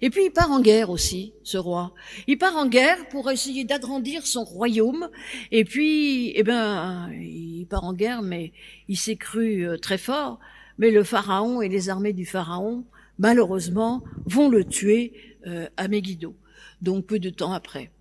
Et 0.02 0.10
puis 0.10 0.24
il 0.26 0.30
part 0.30 0.50
en 0.50 0.60
guerre 0.60 0.90
aussi, 0.90 1.32
ce 1.44 1.56
roi. 1.56 1.94
Il 2.26 2.36
part 2.36 2.56
en 2.56 2.66
guerre 2.66 3.08
pour 3.08 3.30
essayer 3.30 3.64
d'agrandir 3.64 4.26
son 4.26 4.42
royaume. 4.42 5.08
Et 5.52 5.64
puis, 5.64 6.32
eh 6.34 6.42
ben, 6.42 7.08
il 7.12 7.66
part 7.66 7.84
en 7.84 7.94
guerre, 7.94 8.20
mais 8.20 8.52
il 8.88 8.96
s'est 8.96 9.16
cru 9.16 9.64
euh, 9.64 9.78
très 9.78 9.98
fort. 9.98 10.40
Mais 10.78 10.90
le 10.90 11.04
pharaon 11.04 11.62
et 11.62 11.68
les 11.68 11.88
armées 11.88 12.12
du 12.12 12.26
pharaon, 12.26 12.84
malheureusement, 13.18 14.02
vont 14.26 14.48
le 14.48 14.64
tuer 14.64 15.12
euh, 15.46 15.68
à 15.76 15.86
Megiddo. 15.86 16.34
Donc 16.80 17.06
peu 17.06 17.20
de 17.20 17.30
temps 17.30 17.52
après. 17.52 17.92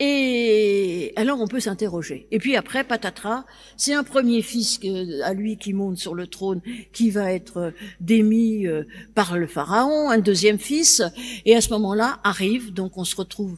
Et 0.00 1.12
alors 1.16 1.40
on 1.40 1.48
peut 1.48 1.58
s'interroger. 1.58 2.28
Et 2.30 2.38
puis 2.38 2.54
après, 2.54 2.84
patatras, 2.84 3.44
c'est 3.76 3.94
un 3.94 4.04
premier 4.04 4.42
fils 4.42 4.78
à 5.24 5.34
lui 5.34 5.56
qui 5.56 5.72
monte 5.72 5.98
sur 5.98 6.14
le 6.14 6.28
trône, 6.28 6.60
qui 6.92 7.10
va 7.10 7.32
être 7.32 7.56
euh, 7.56 7.70
démis 8.00 8.66
euh, 8.66 8.84
par 9.16 9.36
le 9.36 9.48
pharaon, 9.48 10.08
un 10.08 10.18
deuxième 10.18 10.58
fils, 10.58 11.02
et 11.44 11.56
à 11.56 11.60
ce 11.60 11.70
moment-là 11.70 12.20
arrive, 12.22 12.72
donc 12.72 12.96
on 12.96 13.04
se 13.04 13.16
retrouve 13.16 13.56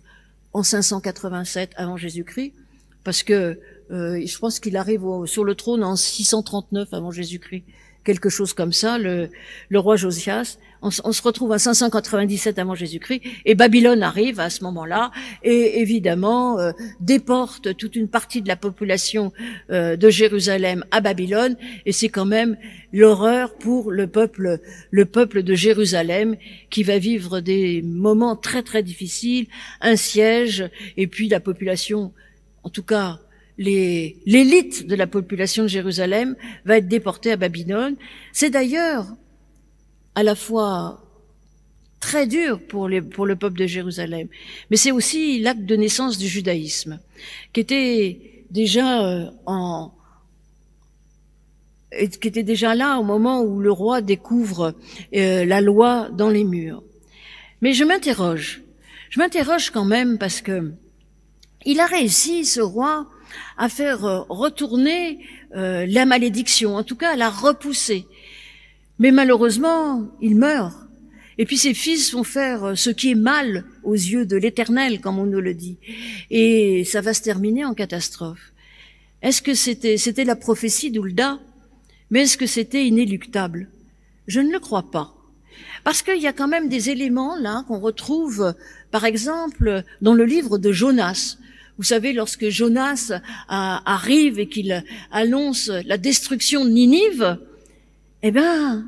en 0.55 0.63
587 0.63 1.73
avant 1.77 1.99
Jésus-Christ, 1.99 2.55
parce 3.05 3.23
que 3.23 3.59
euh, 3.91 4.25
je 4.25 4.39
pense 4.39 4.61
qu'il 4.61 4.79
arrive 4.79 5.03
sur 5.27 5.45
le 5.45 5.55
trône 5.55 5.85
en 5.85 5.95
639 5.95 6.95
avant 6.95 7.11
Jésus-Christ 7.11 7.65
quelque 8.05 8.29
chose 8.29 8.53
comme 8.53 8.73
ça, 8.73 8.99
le, 8.99 9.29
le 9.69 9.79
roi 9.79 9.97
Josias. 9.97 10.59
On, 10.83 10.91
se 10.91 11.23
retrouve 11.23 11.53
à 11.53 11.59
597 11.59 12.59
avant 12.59 12.75
Jésus-Christ, 12.75 13.21
et 13.45 13.55
Babylone 13.55 14.03
arrive 14.03 14.41
à 14.41 14.49
ce 14.49 14.65
moment-là, 14.65 15.11
et 15.43 15.83
évidemment 15.83 16.59
euh, 16.59 16.73
déporte 17.01 17.77
toute 17.77 17.97
une 17.97 18.09
partie 18.09 18.41
de 18.41 18.49
la 18.49 18.57
population 18.57 19.31
euh, 19.71 19.97
de 19.97 20.09
Jérusalem 20.09 20.83
à 20.91 21.03
Babylone, 21.03 21.57
et 21.85 21.93
c'est 21.93 22.09
quand 22.09 22.25
même 22.25 22.57
l'horreur 22.95 23.55
pour 23.57 23.91
le 23.91 24.07
peuple, 24.07 24.59
le 24.91 25.05
peuple 25.05 25.43
de 25.43 25.55
Jérusalem, 25.55 26.37
qui 26.71 26.83
va 26.83 26.97
vivre 26.97 27.41
des 27.41 27.83
moments 27.83 28.35
très 28.35 28.63
très 28.63 28.83
difficiles, 28.83 29.49
un 29.83 29.97
siège, 29.97 30.65
et 30.97 31.07
puis 31.07 31.29
la 31.29 31.41
population, 31.41 32.15
en 32.63 32.71
tout 32.71 32.85
cas 32.85 33.19
l'élite 33.59 34.87
de 34.87 34.95
la 34.95 35.07
population 35.07 35.65
de 35.65 35.69
Jérusalem 35.69 36.37
va 36.65 36.79
être 36.79 36.89
déportée 36.89 37.33
à 37.33 37.37
Babylone. 37.37 37.97
C'est 38.33 38.51
d'ailleurs 38.51 39.07
à 40.15 40.23
la 40.23 40.35
fois 40.35 41.05
très 42.01 42.27
dur 42.27 42.61
pour, 42.67 42.89
les, 42.89 43.03
pour 43.03 43.27
le 43.27 43.37
peuple 43.37 43.59
de 43.59 43.67
Jérusalem, 43.67 44.29
mais 44.71 44.77
c'est 44.77 44.91
aussi 44.91 45.39
l'acte 45.39 45.65
de 45.65 45.77
naissance 45.77 46.17
du 46.17 46.27
judaïsme, 46.27 46.99
qui 47.53 47.61
était 47.61 48.45
déjà 48.51 49.05
euh, 49.05 49.31
en 49.47 49.93
qui 52.21 52.29
était 52.29 52.45
déjà 52.45 52.77
là 52.77 52.99
au 52.99 53.03
moment 53.03 53.43
où 53.43 53.59
le 53.59 53.73
roi 53.73 54.01
découvre 54.01 54.75
euh, 55.15 55.45
la 55.45 55.61
loi 55.61 56.09
dans 56.13 56.29
les 56.29 56.45
murs. 56.45 56.85
Mais 57.63 57.73
je 57.73 57.83
m'interroge, 57.83 58.63
je 59.11 59.19
m'interroge 59.19 59.71
quand 59.71 59.85
même 59.85 60.17
parce 60.17 60.41
que 60.41 60.73
il 61.67 61.81
a 61.81 61.87
réussi, 61.87 62.45
ce 62.47 62.61
roi, 62.61 63.07
à 63.57 63.69
faire 63.69 64.05
euh, 64.05 64.21
retourner 64.29 65.19
euh, 65.57 65.87
la 65.89 66.07
malédiction, 66.07 66.77
en 66.77 66.83
tout 66.83 66.97
cas 66.97 67.13
à 67.13 67.17
la 67.17 67.31
repousser. 67.31 68.07
Mais 68.99 69.11
malheureusement, 69.11 70.09
il 70.21 70.37
meurt. 70.37 70.77
Et 71.39 71.47
puis 71.47 71.57
ses 71.57 71.75
fils 71.75 72.13
vont 72.13 72.25
faire 72.25 72.65
euh, 72.65 72.75
ce 72.75 72.91
qui 72.91 73.13
est 73.13 73.15
mal 73.15 73.65
aux 73.83 73.95
yeux 73.95 74.27
de 74.27 74.37
l'Éternel, 74.37 75.01
comme 75.01 75.19
on 75.19 75.27
nous 75.27 75.41
le 75.41 75.55
dit. 75.55 75.79
Et 76.31 76.85
ça 76.85 77.01
va 77.01 77.15
se 77.15 77.23
terminer 77.23 77.65
en 77.65 77.75
catastrophe. 77.75 78.53
Est-ce 79.23 79.43
que 79.43 79.55
c'était, 79.55 79.97
c'était 79.97 80.25
la 80.25 80.37
prophétie 80.37 80.91
d'Ulda? 80.91 81.39
Mais 82.11 82.23
est-ce 82.23 82.37
que 82.37 82.47
c'était 82.47 82.87
inéluctable? 82.87 83.69
Je 84.27 84.41
ne 84.41 84.53
le 84.53 84.59
crois 84.59 84.91
pas. 84.91 85.15
Parce 85.85 86.03
qu'il 86.03 86.21
y 86.21 86.27
a 86.27 86.33
quand 86.33 86.49
même 86.49 86.69
des 86.69 86.91
éléments 86.91 87.37
là 87.37 87.65
qu'on 87.69 87.79
retrouve, 87.79 88.55
par 88.91 89.05
exemple, 89.05 89.83
dans 90.03 90.15
le 90.15 90.25
livre 90.25 90.59
de 90.59 90.73
Jonas. 90.73 91.37
Vous 91.81 91.85
savez, 91.85 92.13
lorsque 92.13 92.51
Jonas 92.51 93.11
arrive 93.49 94.39
et 94.39 94.51
qu'il 94.51 94.85
annonce 95.11 95.69
la 95.87 95.97
destruction 95.97 96.63
de 96.67 96.69
Ninive, 96.69 97.39
eh 98.23 98.31
ben, 98.31 98.85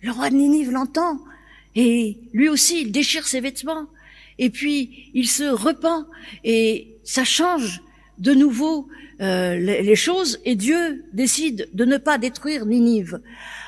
le 0.00 0.10
roi 0.10 0.30
de 0.30 0.36
Ninive 0.36 0.70
l'entend 0.70 1.20
et 1.76 2.16
lui 2.32 2.48
aussi, 2.48 2.80
il 2.80 2.92
déchire 2.92 3.26
ses 3.26 3.40
vêtements 3.40 3.84
et 4.38 4.48
puis 4.48 5.10
il 5.12 5.28
se 5.28 5.44
repent 5.44 6.06
et 6.42 6.88
ça 7.04 7.24
change 7.24 7.82
de 8.16 8.32
nouveau 8.32 8.88
euh, 9.20 9.58
les, 9.58 9.94
choses 9.94 10.40
et 10.46 10.54
Dieu 10.54 11.04
décide 11.12 11.68
de 11.74 11.84
ne 11.84 11.98
pas 11.98 12.16
détruire 12.16 12.64
Ninive. 12.64 13.20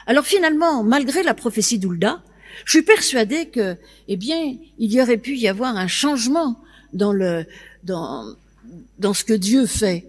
Alors 0.06 0.24
finalement, 0.24 0.82
malgré 0.82 1.22
la 1.22 1.34
prophétie 1.34 1.78
d'Ulda, 1.78 2.22
je 2.64 2.70
suis 2.70 2.82
persuadée 2.82 3.48
que, 3.48 3.76
eh 4.08 4.16
bien, 4.16 4.56
il 4.78 4.90
y 4.94 5.02
aurait 5.02 5.18
pu 5.18 5.36
y 5.36 5.46
avoir 5.46 5.76
un 5.76 5.88
changement 5.88 6.58
dans 6.94 7.12
le 7.12 7.44
dans 7.84 8.34
dans 8.98 9.14
ce 9.14 9.24
que 9.24 9.34
Dieu 9.34 9.66
fait. 9.66 10.06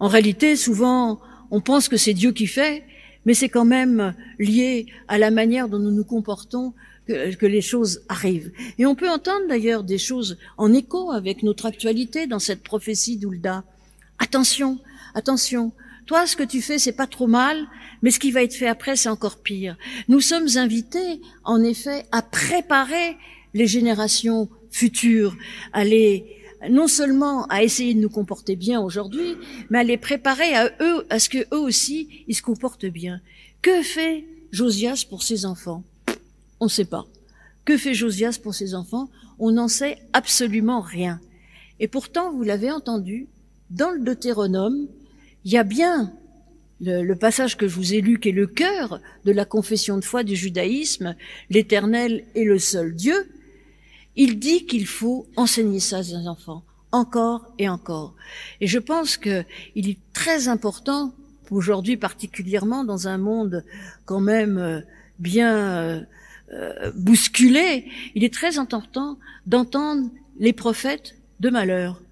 En 0.00 0.08
réalité, 0.08 0.56
souvent, 0.56 1.20
on 1.50 1.60
pense 1.60 1.88
que 1.88 1.96
c'est 1.96 2.14
Dieu 2.14 2.32
qui 2.32 2.46
fait, 2.46 2.84
mais 3.24 3.34
c'est 3.34 3.48
quand 3.48 3.64
même 3.64 4.14
lié 4.38 4.86
à 5.08 5.18
la 5.18 5.30
manière 5.30 5.68
dont 5.68 5.78
nous 5.78 5.90
nous 5.90 6.04
comportons 6.04 6.72
que, 7.06 7.46
les 7.46 7.62
choses 7.62 8.02
arrivent. 8.08 8.52
Et 8.78 8.86
on 8.86 8.94
peut 8.94 9.08
entendre 9.08 9.48
d'ailleurs 9.48 9.82
des 9.82 9.98
choses 9.98 10.36
en 10.58 10.72
écho 10.72 11.10
avec 11.10 11.42
notre 11.42 11.66
actualité 11.66 12.26
dans 12.26 12.38
cette 12.38 12.62
prophétie 12.62 13.16
d'Ulda. 13.16 13.64
Attention, 14.18 14.78
attention. 15.14 15.72
Toi, 16.06 16.26
ce 16.26 16.36
que 16.36 16.42
tu 16.42 16.62
fais, 16.62 16.78
c'est 16.78 16.92
pas 16.92 17.06
trop 17.06 17.26
mal, 17.26 17.66
mais 18.02 18.10
ce 18.10 18.18
qui 18.18 18.30
va 18.30 18.42
être 18.42 18.54
fait 18.54 18.66
après, 18.66 18.96
c'est 18.96 19.08
encore 19.08 19.38
pire. 19.38 19.76
Nous 20.08 20.20
sommes 20.20 20.48
invités, 20.56 21.20
en 21.44 21.62
effet, 21.62 22.04
à 22.12 22.22
préparer 22.22 23.16
les 23.54 23.66
générations 23.66 24.48
futures, 24.70 25.36
à 25.72 25.84
les 25.84 26.37
non 26.68 26.88
seulement 26.88 27.46
à 27.46 27.62
essayer 27.62 27.94
de 27.94 28.00
nous 28.00 28.08
comporter 28.08 28.56
bien 28.56 28.80
aujourd'hui, 28.80 29.36
mais 29.70 29.78
à 29.78 29.84
les 29.84 29.96
préparer 29.96 30.54
à 30.54 30.72
eux, 30.80 31.06
à 31.10 31.18
ce 31.18 31.28
que 31.28 31.46
eux 31.54 31.58
aussi, 31.58 32.24
ils 32.26 32.34
se 32.34 32.42
comportent 32.42 32.86
bien. 32.86 33.20
Que 33.62 33.82
fait 33.82 34.24
Josias 34.50 35.04
pour 35.08 35.22
ses 35.22 35.46
enfants? 35.46 35.84
On 36.60 36.64
ne 36.64 36.70
sait 36.70 36.84
pas. 36.84 37.06
Que 37.64 37.76
fait 37.76 37.94
Josias 37.94 38.38
pour 38.42 38.54
ses 38.54 38.74
enfants? 38.74 39.08
On 39.38 39.52
n'en 39.52 39.68
sait 39.68 39.98
absolument 40.12 40.80
rien. 40.80 41.20
Et 41.80 41.86
pourtant, 41.86 42.32
vous 42.32 42.42
l'avez 42.42 42.72
entendu, 42.72 43.28
dans 43.70 43.90
le 43.90 44.00
Deutéronome, 44.00 44.88
il 45.44 45.52
y 45.52 45.58
a 45.58 45.64
bien 45.64 46.12
le, 46.80 47.02
le, 47.02 47.16
passage 47.16 47.56
que 47.56 47.68
je 47.68 47.74
vous 47.74 47.94
ai 47.94 48.00
lu, 48.00 48.18
qui 48.18 48.30
est 48.30 48.32
le 48.32 48.46
cœur 48.46 49.00
de 49.24 49.32
la 49.32 49.44
confession 49.44 49.96
de 49.96 50.04
foi 50.04 50.24
du 50.24 50.34
judaïsme, 50.34 51.14
l'Éternel 51.50 52.24
est 52.34 52.44
le 52.44 52.58
seul 52.58 52.94
Dieu, 52.94 53.28
il 54.18 54.40
dit 54.40 54.66
qu'il 54.66 54.86
faut 54.86 55.26
enseigner 55.36 55.78
ça 55.78 55.98
à 55.98 56.02
ses 56.02 56.26
enfants, 56.26 56.64
encore 56.90 57.46
et 57.56 57.68
encore. 57.68 58.14
Et 58.60 58.66
je 58.66 58.80
pense 58.80 59.16
que 59.16 59.44
il 59.76 59.88
est 59.88 59.98
très 60.12 60.48
important, 60.48 61.14
aujourd'hui 61.52 61.96
particulièrement 61.96 62.82
dans 62.84 63.06
un 63.06 63.16
monde 63.16 63.64
quand 64.06 64.20
même 64.20 64.58
euh, 64.58 64.80
bien 65.20 65.56
euh, 65.56 66.00
euh, 66.52 66.90
bousculé, 66.96 67.86
il 68.16 68.24
est 68.24 68.34
très 68.34 68.58
important 68.58 69.18
d'entendre 69.46 70.10
les 70.40 70.52
prophètes 70.52 71.14
de 71.38 71.48
malheur. 71.48 72.02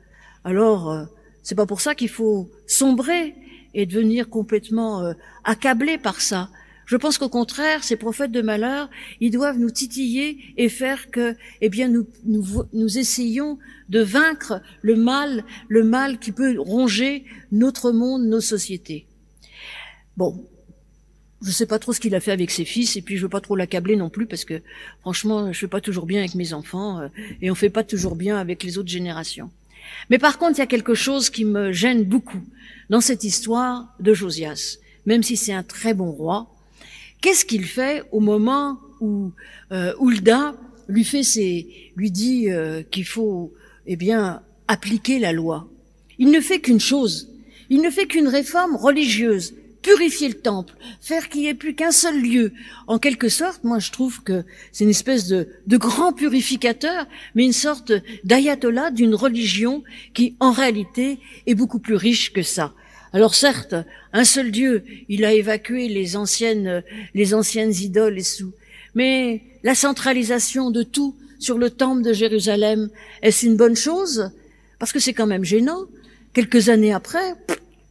Alors, 0.44 1.08
c'est 1.42 1.56
pas 1.56 1.66
pour 1.66 1.80
ça 1.80 1.96
qu'il 1.96 2.08
faut 2.08 2.48
sombrer 2.68 3.34
et 3.74 3.84
devenir 3.84 4.28
complètement 4.30 5.12
accablé 5.42 5.98
par 5.98 6.20
ça. 6.20 6.50
Je 6.86 6.96
pense 6.96 7.18
qu'au 7.18 7.28
contraire, 7.28 7.82
ces 7.82 7.96
prophètes 7.96 8.30
de 8.30 8.42
malheur, 8.42 8.88
ils 9.20 9.32
doivent 9.32 9.58
nous 9.58 9.70
titiller 9.70 10.38
et 10.56 10.68
faire 10.68 11.10
que, 11.10 11.36
eh 11.60 11.68
bien, 11.68 11.88
nous, 11.88 12.06
nous, 12.24 12.44
nous 12.72 12.98
essayons 12.98 13.58
de 13.88 14.00
vaincre 14.00 14.62
le 14.82 14.94
mal, 14.94 15.44
le 15.68 15.82
mal 15.82 16.18
qui 16.18 16.30
peut 16.32 16.58
ronger 16.58 17.24
notre 17.50 17.90
monde, 17.90 18.24
nos 18.26 18.40
sociétés. 18.40 19.06
Bon, 20.16 20.46
je 21.42 21.50
sais 21.50 21.66
pas 21.66 21.78
trop 21.80 21.92
ce 21.92 22.00
qu'il 22.00 22.14
a 22.14 22.20
fait 22.20 22.32
avec 22.32 22.50
ses 22.52 22.64
fils, 22.64 22.96
et 22.96 23.02
puis 23.02 23.16
je 23.16 23.22
veux 23.22 23.28
pas 23.28 23.40
trop 23.40 23.56
l'accabler 23.56 23.96
non 23.96 24.08
plus, 24.08 24.26
parce 24.26 24.44
que 24.44 24.62
franchement, 25.00 25.52
je 25.52 25.58
fais 25.58 25.68
pas 25.68 25.80
toujours 25.80 26.06
bien 26.06 26.20
avec 26.20 26.36
mes 26.36 26.52
enfants, 26.52 27.00
euh, 27.00 27.08
et 27.42 27.50
on 27.50 27.54
fait 27.56 27.70
pas 27.70 27.84
toujours 27.84 28.14
bien 28.14 28.38
avec 28.38 28.62
les 28.62 28.78
autres 28.78 28.88
générations. 28.88 29.50
Mais 30.08 30.18
par 30.18 30.38
contre, 30.38 30.58
il 30.58 30.60
y 30.60 30.62
a 30.62 30.66
quelque 30.66 30.94
chose 30.94 31.30
qui 31.30 31.44
me 31.44 31.72
gêne 31.72 32.04
beaucoup 32.04 32.42
dans 32.90 33.00
cette 33.00 33.24
histoire 33.24 33.94
de 34.00 34.14
Josias. 34.14 34.78
Même 35.04 35.22
si 35.22 35.36
c'est 35.36 35.52
un 35.52 35.62
très 35.62 35.94
bon 35.94 36.10
roi, 36.10 36.55
Qu'est-ce 37.20 37.44
qu'il 37.44 37.64
fait 37.64 38.02
au 38.12 38.20
moment 38.20 38.78
où 39.00 39.32
euh, 39.72 39.92
Hulda 40.00 40.54
lui 40.88 41.04
fait 41.04 41.22
ses, 41.22 41.66
lui 41.96 42.10
dit 42.10 42.50
euh, 42.50 42.82
qu'il 42.82 43.04
faut, 43.04 43.52
eh 43.86 43.96
bien, 43.96 44.42
appliquer 44.68 45.18
la 45.18 45.32
loi? 45.32 45.68
Il 46.18 46.30
ne 46.30 46.40
fait 46.40 46.60
qu'une 46.60 46.80
chose. 46.80 47.28
Il 47.68 47.82
ne 47.82 47.90
fait 47.90 48.06
qu'une 48.06 48.28
réforme 48.28 48.76
religieuse, 48.76 49.54
purifier 49.82 50.28
le 50.28 50.34
temple, 50.34 50.74
faire 51.00 51.28
qu'il 51.28 51.42
n'y 51.42 51.48
ait 51.48 51.54
plus 51.54 51.74
qu'un 51.74 51.90
seul 51.90 52.20
lieu. 52.20 52.52
En 52.86 52.98
quelque 52.98 53.28
sorte, 53.28 53.64
moi 53.64 53.78
je 53.78 53.90
trouve 53.90 54.22
que 54.22 54.44
c'est 54.72 54.84
une 54.84 54.90
espèce 54.90 55.26
de, 55.26 55.48
de 55.66 55.76
grand 55.76 56.12
purificateur, 56.12 57.06
mais 57.34 57.44
une 57.44 57.52
sorte 57.52 57.92
d'ayatollah 58.24 58.90
d'une 58.90 59.14
religion 59.14 59.82
qui, 60.14 60.36
en 60.40 60.52
réalité, 60.52 61.18
est 61.46 61.54
beaucoup 61.54 61.78
plus 61.78 61.94
riche 61.94 62.32
que 62.32 62.42
ça. 62.42 62.74
Alors 63.16 63.34
certes, 63.34 63.74
un 64.12 64.24
seul 64.24 64.50
Dieu, 64.50 64.84
il 65.08 65.24
a 65.24 65.32
évacué 65.32 65.88
les 65.88 66.16
anciennes, 66.16 66.82
les 67.14 67.32
anciennes 67.32 67.72
idoles 67.72 68.18
et 68.18 68.22
sous. 68.22 68.52
Mais 68.94 69.40
la 69.62 69.74
centralisation 69.74 70.70
de 70.70 70.82
tout 70.82 71.16
sur 71.38 71.56
le 71.56 71.70
temple 71.70 72.02
de 72.02 72.12
Jérusalem, 72.12 72.90
est-ce 73.22 73.46
une 73.46 73.56
bonne 73.56 73.74
chose? 73.74 74.32
Parce 74.78 74.92
que 74.92 74.98
c'est 74.98 75.14
quand 75.14 75.26
même 75.26 75.44
gênant. 75.44 75.86
Quelques 76.34 76.68
années 76.68 76.92
après, 76.92 77.32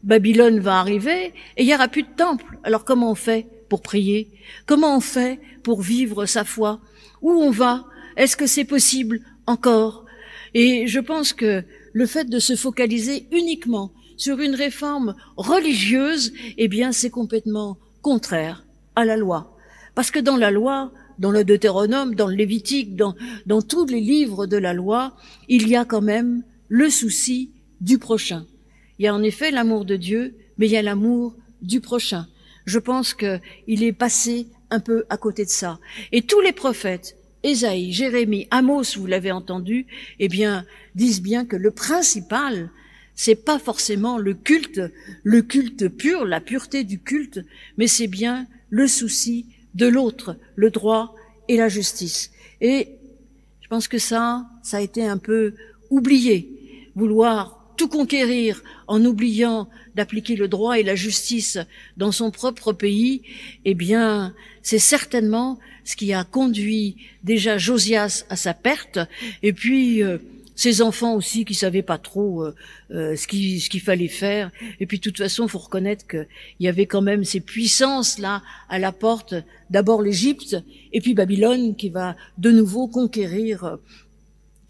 Babylone 0.04 0.60
va 0.60 0.80
arriver 0.80 1.34
et 1.58 1.64
il 1.64 1.66
n'y 1.66 1.74
aura 1.74 1.88
plus 1.88 2.04
de 2.04 2.16
temple. 2.16 2.60
Alors 2.64 2.86
comment 2.86 3.10
on 3.10 3.16
fait 3.16 3.48
pour 3.68 3.82
prier? 3.82 4.30
Comment 4.68 4.96
on 4.96 5.02
fait 5.02 5.40
pour 5.64 5.82
vivre 5.82 6.28
sa 6.28 6.44
foi? 6.44 6.80
Où 7.24 7.32
on 7.32 7.50
va? 7.50 7.86
Est-ce 8.16 8.38
que 8.38 8.46
c'est 8.46 8.64
possible 8.64 9.22
encore? 9.48 10.06
Et 10.54 10.86
je 10.86 11.00
pense 11.00 11.34
que 11.34 11.64
le 11.94 12.06
fait 12.06 12.30
de 12.30 12.38
se 12.38 12.56
focaliser 12.56 13.26
uniquement 13.32 13.92
sur 14.18 14.40
une 14.40 14.56
réforme 14.56 15.16
religieuse, 15.38 16.34
eh 16.58 16.68
bien, 16.68 16.92
c'est 16.92 17.10
complètement 17.10 17.78
contraire 18.02 18.66
à 18.96 19.06
la 19.06 19.18
loi. 19.18 19.56
Parce 19.94 20.12
que 20.12 20.20
dans 20.20 20.38
la 20.38 20.52
loi, 20.52 20.92
dans 21.20 21.32
le 21.32 21.44
Deutéronome, 21.44 22.16
dans 22.16 22.28
le 22.28 22.36
Lévitique, 22.36 22.96
dans, 22.96 23.16
dans 23.46 23.62
tous 23.62 23.86
les 23.86 24.02
livres 24.02 24.46
de 24.46 24.58
la 24.58 24.74
loi, 24.74 25.16
il 25.48 25.68
y 25.68 25.76
a 25.76 25.86
quand 25.86 26.02
même 26.02 26.44
le 26.68 26.90
souci 26.90 27.52
du 27.82 27.98
prochain. 27.98 28.46
Il 29.00 29.06
y 29.06 29.08
a 29.08 29.16
en 29.16 29.24
effet 29.24 29.52
l'amour 29.52 29.86
de 29.86 29.96
Dieu, 29.96 30.36
mais 30.58 30.68
il 30.68 30.72
y 30.72 30.78
a 30.78 30.82
l'amour 30.82 31.36
du 31.62 31.82
prochain. 31.82 32.28
Je 32.66 32.80
pense 32.80 33.14
qu'il 33.14 33.84
est 33.84 33.94
passé 33.94 34.48
un 34.70 34.80
peu 34.80 35.06
à 35.10 35.18
côté 35.18 35.46
de 35.46 35.50
ça. 35.50 35.80
Et 36.12 36.22
tous 36.24 36.42
les 36.42 36.54
prophètes, 36.54 37.18
Ésaïe, 37.44 37.92
Jérémie, 37.92 38.48
Amos, 38.50 38.98
vous 38.98 39.06
l'avez 39.06 39.32
entendu, 39.32 39.86
eh 40.20 40.28
bien, 40.28 40.66
disent 40.96 41.22
bien 41.22 41.46
que 41.46 41.56
le 41.56 41.72
principal, 41.72 42.72
c'est 43.16 43.36
pas 43.36 43.60
forcément 43.60 44.18
le 44.18 44.34
culte, 44.34 44.82
le 45.24 45.42
culte 45.42 45.88
pur, 45.88 46.26
la 46.26 46.42
pureté 46.42 46.84
du 46.84 47.00
culte, 47.00 47.40
mais 47.78 47.88
c'est 47.88 48.08
bien 48.08 48.48
le 48.70 48.88
souci 48.88 49.46
de 49.74 49.88
l'autre, 49.88 50.38
le 50.56 50.70
droit 50.70 51.16
et 51.48 51.58
la 51.58 51.70
justice. 51.70 52.32
Et 52.62 52.90
je 53.62 53.68
pense 53.68 53.88
que 53.88 53.98
ça, 53.98 54.46
ça 54.64 54.78
a 54.78 54.82
été 54.82 55.06
un 55.06 55.18
peu 55.18 55.54
oublié. 55.90 56.52
Vouloir 56.96 57.74
tout 57.78 57.88
conquérir 57.88 58.64
en 58.88 59.04
oubliant 59.04 59.70
d'appliquer 59.96 60.36
le 60.36 60.48
droit 60.48 60.78
et 60.80 60.84
la 60.84 60.96
justice 60.96 61.58
dans 61.98 62.12
son 62.12 62.32
propre 62.32 62.74
pays, 62.74 63.22
eh 63.66 63.74
bien, 63.74 64.34
c'est 64.62 64.80
certainement 64.80 65.60
ce 65.84 65.96
qui 65.96 66.14
a 66.14 66.24
conduit 66.24 66.98
déjà 67.24 67.58
Josias 67.58 68.26
à 68.30 68.36
sa 68.36 68.54
perte. 68.54 69.00
Et 69.44 69.54
puis, 69.54 70.04
euh, 70.04 70.18
ses 70.56 70.82
enfants 70.82 71.16
aussi 71.16 71.46
qui 71.46 71.54
savaient 71.54 71.82
pas 71.82 71.98
trop 71.98 72.44
euh, 72.44 72.56
euh, 72.92 73.16
ce 73.16 73.28
qu'il 73.28 73.62
ce 73.62 73.78
fallait 73.78 74.08
faire. 74.08 74.52
Et 74.80 74.86
puis 74.86 74.98
de 74.98 75.04
toute 75.04 75.18
façon, 75.18 75.48
faut 75.48 75.60
reconnaître 75.60 76.08
qu'il 76.08 76.28
y 76.60 76.68
avait 76.68 76.86
quand 76.86 77.02
même 77.02 77.24
ces 77.24 77.42
puissances 77.42 78.18
là 78.18 78.42
à 78.70 78.80
la 78.80 78.92
porte. 78.92 79.36
D'abord 79.70 80.02
l'Égypte 80.02 80.58
et 80.94 81.02
puis 81.02 81.14
Babylone 81.14 81.76
qui 81.76 81.90
va 81.90 82.16
de 82.38 82.52
nouveau 82.52 82.88
conquérir 82.88 83.64
euh, 83.66 83.76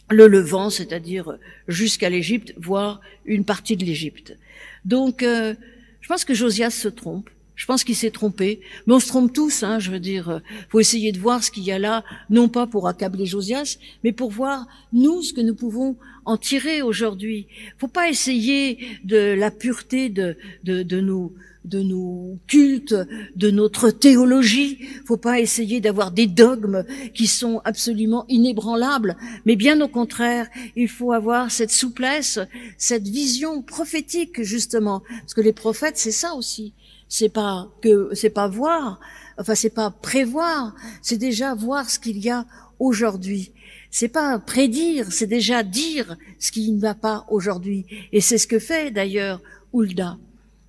le 0.09 0.27
Levant, 0.27 0.69
c'est-à-dire 0.69 1.37
jusqu'à 1.67 2.09
l'Égypte, 2.09 2.53
voire 2.57 3.01
une 3.25 3.43
partie 3.43 3.75
de 3.75 3.83
l'Égypte. 3.83 4.37
Donc, 4.85 5.23
je 5.23 6.07
pense 6.07 6.25
que 6.25 6.35
Josias 6.35 6.69
se 6.69 6.87
trompe. 6.89 7.27
Je 7.55 7.65
pense 7.65 7.83
qu'il 7.83 7.95
s'est 7.95 8.11
trompé, 8.11 8.59
mais 8.85 8.93
on 8.93 8.99
se 8.99 9.07
trompe 9.07 9.31
tous. 9.31 9.63
Hein, 9.63 9.79
je 9.79 9.91
veux 9.91 9.99
dire, 9.99 10.29
euh, 10.29 10.39
faut 10.69 10.79
essayer 10.79 11.11
de 11.11 11.19
voir 11.19 11.43
ce 11.43 11.51
qu'il 11.51 11.63
y 11.63 11.71
a 11.71 11.79
là, 11.79 12.03
non 12.29 12.49
pas 12.49 12.67
pour 12.67 12.87
accabler 12.87 13.25
Josias, 13.25 13.77
mais 14.03 14.11
pour 14.11 14.31
voir 14.31 14.67
nous 14.91 15.21
ce 15.21 15.33
que 15.33 15.41
nous 15.41 15.55
pouvons 15.55 15.95
en 16.25 16.37
tirer 16.37 16.81
aujourd'hui. 16.81 17.47
Faut 17.77 17.87
pas 17.87 18.09
essayer 18.09 18.79
de 19.03 19.33
la 19.33 19.51
pureté 19.51 20.09
de 20.09 20.35
de, 20.63 20.83
de 20.83 20.99
nos 20.99 21.33
de 21.65 21.81
nos 21.81 22.37
cultes, 22.47 22.95
de 23.35 23.49
notre 23.49 23.89
théologie. 23.89 24.79
Faut 25.05 25.17
pas 25.17 25.39
essayer 25.39 25.81
d'avoir 25.81 26.11
des 26.11 26.27
dogmes 26.27 26.83
qui 27.13 27.27
sont 27.27 27.61
absolument 27.65 28.25
inébranlables, 28.29 29.17
mais 29.45 29.55
bien 29.55 29.81
au 29.81 29.87
contraire, 29.87 30.47
il 30.75 30.87
faut 30.87 31.11
avoir 31.11 31.51
cette 31.51 31.71
souplesse, 31.71 32.39
cette 32.77 33.07
vision 33.07 33.61
prophétique 33.61 34.43
justement, 34.43 35.01
parce 35.21 35.33
que 35.33 35.41
les 35.41 35.53
prophètes, 35.53 35.97
c'est 35.97 36.11
ça 36.11 36.35
aussi 36.35 36.73
c'est 37.07 37.29
pas 37.29 37.69
que 37.81 38.09
c'est 38.13 38.29
pas 38.29 38.47
voir, 38.47 38.99
enfin 39.37 39.55
c'est 39.55 39.69
pas 39.69 39.91
prévoir, 39.91 40.75
c'est 41.01 41.17
déjà 41.17 41.53
voir 41.55 41.89
ce 41.89 41.99
qu'il 41.99 42.17
y 42.19 42.29
a 42.29 42.45
aujourd'hui. 42.79 43.51
C'est 43.91 44.09
pas 44.09 44.37
prédire, 44.39 45.11
c'est 45.11 45.27
déjà 45.27 45.63
dire 45.63 46.17
ce 46.39 46.51
qui 46.51 46.71
ne 46.71 46.81
va 46.81 46.95
pas 46.95 47.25
aujourd'hui. 47.29 47.85
Et 48.11 48.19
c'est 48.19 48.37
ce 48.37 48.47
que 48.47 48.59
fait 48.59 48.91
d'ailleurs 48.91 49.41
Hulda. 49.73 50.17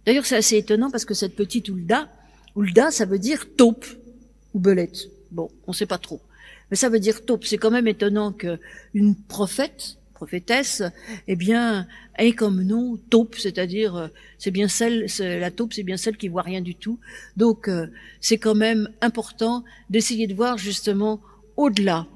D'ailleurs, 0.07 0.25
c'est 0.25 0.37
assez 0.37 0.57
étonnant 0.57 0.91
parce 0.93 1.05
que 1.05 1.15
cette 1.15 1.35
petite 1.35 1.69
Hulda, 1.69 2.09
Hulda, 2.55 2.93
ça 2.93 3.05
veut 3.05 3.19
dire 3.19 3.47
taupe 3.57 3.85
ou 4.55 4.61
belette. 4.61 5.09
Bon, 5.33 5.51
on 5.67 5.73
sait 5.73 5.87
pas 5.87 5.99
trop. 5.99 6.21
Mais 6.71 6.77
ça 6.77 6.89
veut 6.89 7.01
dire 7.01 7.25
taupe. 7.25 7.45
C'est 7.45 7.59
quand 7.59 7.73
même 7.73 7.89
étonnant 7.89 8.33
qu'une 8.33 9.17
prophète, 9.29 9.97
prophétesse, 10.17 10.83
eh 11.29 11.37
bien, 11.37 11.87
ait 12.19 12.33
comme 12.33 12.63
nom 12.63 12.97
taupe, 13.11 13.37
c'est-à-dire 13.37 13.95
euh, 13.97 14.09
c'est 14.39 14.51
bien 14.51 14.67
celle, 14.67 15.07
la 15.21 15.51
taupe, 15.51 15.75
c'est 15.75 15.83
bien 15.83 15.99
celle 15.99 16.17
qui 16.17 16.29
voit 16.29 16.43
rien 16.43 16.63
du 16.63 16.75
tout. 16.75 16.99
Donc 17.37 17.69
euh, 17.69 17.87
c'est 18.21 18.39
quand 18.39 18.55
même 18.55 18.89
important 19.03 19.63
d'essayer 19.91 20.27
de 20.27 20.35
voir 20.35 20.57
justement 20.57 21.21
au-delà 21.57 22.07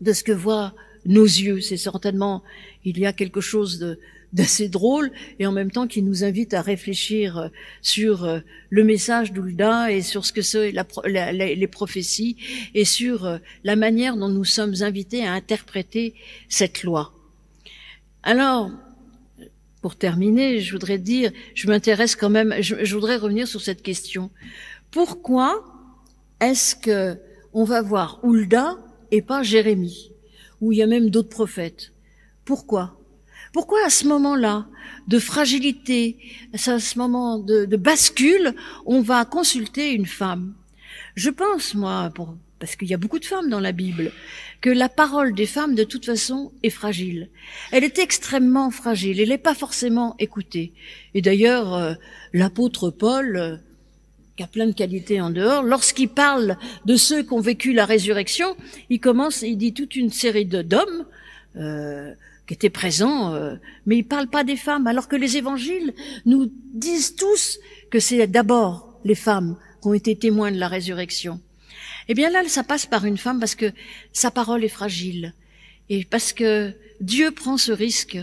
de 0.00 0.12
ce 0.12 0.24
que 0.24 0.32
voient 0.32 0.74
nos 1.06 1.24
yeux. 1.24 1.60
C'est 1.60 1.76
certainement 1.76 2.42
il 2.84 2.98
y 2.98 3.06
a 3.06 3.12
quelque 3.12 3.40
chose 3.40 3.78
de 3.78 3.98
d'assez 4.32 4.68
drôle 4.68 5.12
et 5.38 5.46
en 5.46 5.52
même 5.52 5.70
temps 5.70 5.86
qui 5.86 6.02
nous 6.02 6.24
invite 6.24 6.54
à 6.54 6.62
réfléchir 6.62 7.38
euh, 7.38 7.48
sur 7.82 8.42
le 8.70 8.84
message 8.84 9.32
d'Oulda 9.32 9.92
et 9.92 10.02
sur 10.02 10.24
ce 10.24 10.32
que 10.32 10.42
c'est 10.42 10.72
les 10.72 11.66
prophéties 11.66 12.36
et 12.74 12.84
sur 12.84 13.38
la 13.64 13.76
manière 13.76 14.16
dont 14.16 14.28
nous 14.28 14.44
sommes 14.44 14.74
invités 14.80 15.24
à 15.24 15.32
interpréter 15.32 16.14
cette 16.48 16.82
loi. 16.82 17.12
Alors, 18.22 18.70
pour 19.82 19.96
terminer, 19.96 20.60
je 20.60 20.72
voudrais 20.72 20.98
dire, 20.98 21.32
je 21.54 21.66
m'intéresse 21.66 22.14
quand 22.14 22.30
même, 22.30 22.54
je, 22.60 22.94
voudrais 22.94 23.16
revenir 23.16 23.48
sur 23.48 23.60
cette 23.60 23.82
question. 23.82 24.30
Pourquoi 24.92 25.64
est-ce 26.40 26.76
que 26.76 27.18
on 27.52 27.64
va 27.64 27.82
voir 27.82 28.20
Hulda 28.22 28.78
et 29.10 29.20
pas 29.22 29.42
Jérémie, 29.42 30.12
où 30.60 30.70
il 30.70 30.78
y 30.78 30.82
a 30.82 30.86
même 30.86 31.10
d'autres 31.10 31.28
prophètes? 31.28 31.92
Pourquoi? 32.44 32.96
Pourquoi 33.52 33.84
à 33.84 33.90
ce 33.90 34.06
moment-là 34.06 34.66
de 35.08 35.18
fragilité, 35.18 36.16
à 36.54 36.58
ce 36.58 36.98
moment 36.98 37.38
de, 37.38 37.76
bascule, 37.76 38.54
on 38.86 39.02
va 39.02 39.24
consulter 39.24 39.92
une 39.92 40.06
femme? 40.06 40.54
Je 41.16 41.28
pense, 41.28 41.74
moi, 41.74 42.10
parce 42.58 42.76
qu'il 42.76 42.88
y 42.88 42.94
a 42.94 42.98
beaucoup 42.98 43.18
de 43.18 43.26
femmes 43.26 43.50
dans 43.50 43.60
la 43.60 43.72
Bible, 43.72 44.10
que 44.62 44.70
la 44.70 44.88
parole 44.88 45.34
des 45.34 45.44
femmes, 45.44 45.74
de 45.74 45.84
toute 45.84 46.06
façon, 46.06 46.52
est 46.62 46.70
fragile. 46.70 47.28
Elle 47.72 47.84
est 47.84 47.98
extrêmement 47.98 48.70
fragile, 48.70 49.20
elle 49.20 49.28
n'est 49.28 49.38
pas 49.38 49.54
forcément 49.54 50.14
écoutée. 50.18 50.72
Et 51.12 51.20
d'ailleurs, 51.20 51.74
euh, 51.74 51.94
l'apôtre 52.32 52.88
Paul, 52.88 53.36
euh, 53.36 53.56
qui 54.36 54.42
a 54.42 54.46
plein 54.46 54.66
de 54.66 54.72
qualités 54.72 55.20
en 55.20 55.28
dehors, 55.28 55.62
lorsqu'il 55.62 56.08
parle 56.08 56.56
de 56.86 56.96
ceux 56.96 57.22
qui 57.22 57.32
ont 57.34 57.40
vécu 57.40 57.74
la 57.74 57.84
résurrection, 57.84 58.56
il 58.88 59.00
commence, 59.00 59.42
il 59.42 59.56
dit 59.56 59.74
toute 59.74 59.94
une 59.94 60.10
série 60.10 60.46
d'hommes 60.46 61.04
euh, 61.56 62.14
qui 62.46 62.54
étaient 62.54 62.70
présents, 62.70 63.34
euh, 63.34 63.56
mais 63.86 63.98
il 63.98 64.04
parle 64.04 64.28
pas 64.28 64.44
des 64.44 64.56
femmes, 64.56 64.86
alors 64.86 65.08
que 65.08 65.16
les 65.16 65.36
évangiles 65.36 65.94
nous 66.26 66.50
disent 66.74 67.14
tous 67.14 67.58
que 67.90 68.00
c'est 68.00 68.26
d'abord 68.26 69.00
les 69.04 69.14
femmes 69.14 69.56
qui 69.80 69.88
ont 69.88 69.94
été 69.94 70.16
témoins 70.16 70.50
de 70.50 70.58
la 70.58 70.68
résurrection. 70.68 71.40
Eh 72.08 72.14
bien 72.14 72.30
là, 72.30 72.42
ça 72.48 72.64
passe 72.64 72.86
par 72.86 73.04
une 73.04 73.18
femme 73.18 73.38
parce 73.38 73.54
que 73.54 73.72
sa 74.12 74.30
parole 74.30 74.64
est 74.64 74.68
fragile 74.68 75.34
et 75.88 76.04
parce 76.04 76.32
que 76.32 76.72
Dieu 77.00 77.30
prend 77.30 77.56
ce 77.56 77.72
risque 77.72 78.18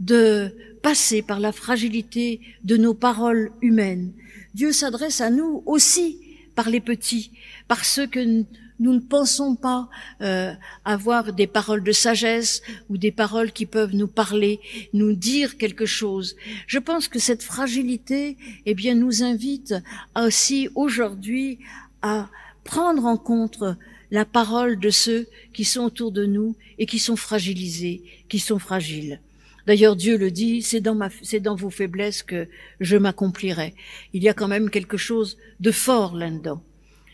de 0.00 0.54
passer 0.82 1.22
par 1.22 1.38
la 1.38 1.52
fragilité 1.52 2.40
de 2.64 2.76
nos 2.76 2.94
paroles 2.94 3.52
humaines. 3.60 4.12
Dieu 4.54 4.72
s'adresse 4.72 5.20
à 5.20 5.30
nous 5.30 5.62
aussi 5.66 6.18
par 6.54 6.68
les 6.68 6.80
petits, 6.80 7.30
par 7.68 7.84
ceux 7.84 8.06
que 8.06 8.44
nous 8.82 8.92
ne 8.92 9.00
pensons 9.00 9.54
pas 9.54 9.88
euh, 10.20 10.52
avoir 10.84 11.32
des 11.32 11.46
paroles 11.46 11.84
de 11.84 11.92
sagesse 11.92 12.62
ou 12.90 12.98
des 12.98 13.12
paroles 13.12 13.52
qui 13.52 13.64
peuvent 13.64 13.94
nous 13.94 14.08
parler, 14.08 14.60
nous 14.92 15.12
dire 15.14 15.56
quelque 15.56 15.86
chose. 15.86 16.34
Je 16.66 16.80
pense 16.80 17.06
que 17.06 17.20
cette 17.20 17.44
fragilité, 17.44 18.36
eh 18.66 18.74
bien, 18.74 18.94
nous 18.96 19.22
invite 19.22 19.74
aussi 20.16 20.68
aujourd'hui 20.74 21.60
à 22.02 22.28
prendre 22.64 23.06
en 23.06 23.16
compte 23.16 23.62
la 24.10 24.24
parole 24.24 24.78
de 24.78 24.90
ceux 24.90 25.28
qui 25.54 25.64
sont 25.64 25.84
autour 25.84 26.10
de 26.10 26.26
nous 26.26 26.56
et 26.78 26.86
qui 26.86 26.98
sont 26.98 27.16
fragilisés, 27.16 28.02
qui 28.28 28.40
sont 28.40 28.58
fragiles. 28.58 29.20
D'ailleurs, 29.66 29.94
Dieu 29.94 30.18
le 30.18 30.32
dit, 30.32 30.60
c'est 30.60 30.80
dans, 30.80 30.96
ma, 30.96 31.08
c'est 31.22 31.38
dans 31.38 31.54
vos 31.54 31.70
faiblesses 31.70 32.24
que 32.24 32.48
je 32.80 32.96
m'accomplirai. 32.96 33.74
Il 34.12 34.24
y 34.24 34.28
a 34.28 34.34
quand 34.34 34.48
même 34.48 34.70
quelque 34.70 34.96
chose 34.96 35.38
de 35.60 35.70
fort 35.70 36.16
là-dedans. 36.16 36.60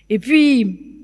Et 0.08 0.18
puis, 0.18 0.96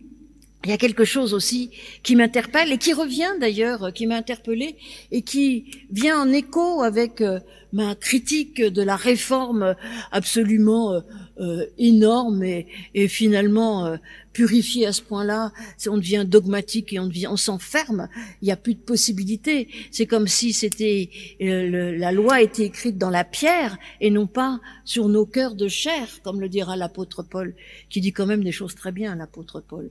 il 0.64 0.70
y 0.70 0.72
a 0.72 0.78
quelque 0.78 1.04
chose 1.04 1.34
aussi 1.34 1.70
qui 2.02 2.16
m'interpelle 2.16 2.72
et 2.72 2.78
qui 2.78 2.92
revient 2.92 3.32
d'ailleurs, 3.38 3.92
qui 3.92 4.06
m'a 4.06 4.16
interpellé 4.16 4.76
et 5.10 5.22
qui 5.22 5.66
vient 5.90 6.20
en 6.20 6.32
écho 6.32 6.82
avec 6.82 7.20
euh, 7.20 7.40
ma 7.72 7.94
critique 7.94 8.62
de 8.62 8.82
la 8.82 8.96
réforme 8.96 9.74
absolument 10.10 10.92
euh, 10.92 11.00
euh, 11.40 11.66
énorme 11.78 12.42
et 12.44 13.08
finalement 13.08 13.96
purifiée 14.34 14.86
à 14.86 14.92
ce 14.92 15.00
point-là. 15.00 15.52
On 15.88 15.96
devient 15.96 16.26
dogmatique 16.26 16.92
et 16.92 16.98
on 16.98 17.06
devient, 17.06 17.28
on 17.28 17.38
s'enferme. 17.38 18.08
Il 18.42 18.46
n'y 18.46 18.52
a 18.52 18.56
plus 18.56 18.74
de 18.74 18.80
possibilités. 18.80 19.68
C'est 19.90 20.04
comme 20.04 20.28
si 20.28 20.52
c'était 20.52 21.08
la 21.40 22.12
loi 22.12 22.42
était 22.42 22.64
écrite 22.64 22.98
dans 22.98 23.08
la 23.08 23.24
pierre 23.24 23.78
et 24.02 24.10
non 24.10 24.26
pas 24.26 24.60
sur 24.84 25.08
nos 25.08 25.24
cœurs 25.24 25.54
de 25.54 25.68
chair, 25.68 26.08
comme 26.22 26.40
le 26.40 26.50
dira 26.50 26.76
l'apôtre 26.76 27.22
Paul, 27.22 27.54
qui 27.88 28.02
dit 28.02 28.12
quand 28.12 28.26
même 28.26 28.44
des 28.44 28.52
choses 28.52 28.74
très 28.74 28.92
bien, 28.92 29.14
l'apôtre 29.14 29.60
Paul. 29.60 29.90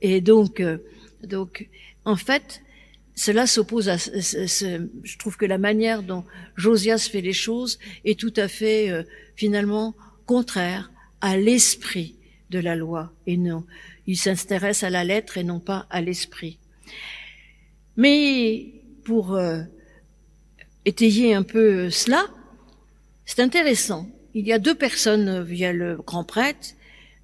Et 0.00 0.22
donc, 0.22 0.60
euh, 0.60 0.78
donc, 1.22 1.68
en 2.04 2.16
fait, 2.16 2.62
cela 3.14 3.46
s'oppose 3.46 3.88
à. 3.88 3.98
Ce, 3.98 4.88
je 5.02 5.18
trouve 5.18 5.36
que 5.36 5.44
la 5.44 5.58
manière 5.58 6.02
dont 6.02 6.24
Josias 6.56 7.08
fait 7.10 7.20
les 7.20 7.34
choses 7.34 7.78
est 8.04 8.18
tout 8.18 8.32
à 8.36 8.48
fait 8.48 8.90
euh, 8.90 9.02
finalement 9.36 9.94
contraire 10.26 10.90
à 11.20 11.36
l'esprit 11.36 12.14
de 12.50 12.58
la 12.58 12.76
loi 12.76 13.12
et 13.26 13.36
non. 13.36 13.64
Il 14.06 14.16
s'intéresse 14.16 14.82
à 14.82 14.90
la 14.90 15.04
lettre 15.04 15.38
et 15.38 15.44
non 15.44 15.60
pas 15.60 15.86
à 15.90 16.00
l'esprit. 16.00 16.58
Mais 17.96 18.66
pour 19.04 19.34
euh, 19.34 19.62
étayer 20.84 21.34
un 21.34 21.42
peu 21.42 21.90
cela, 21.90 22.26
c'est 23.24 23.40
intéressant. 23.40 24.08
Il 24.34 24.46
y 24.46 24.52
a 24.52 24.58
deux 24.58 24.74
personnes 24.74 25.42
via 25.42 25.72
le 25.72 25.96
grand 25.96 26.24
prêtre. 26.24 26.74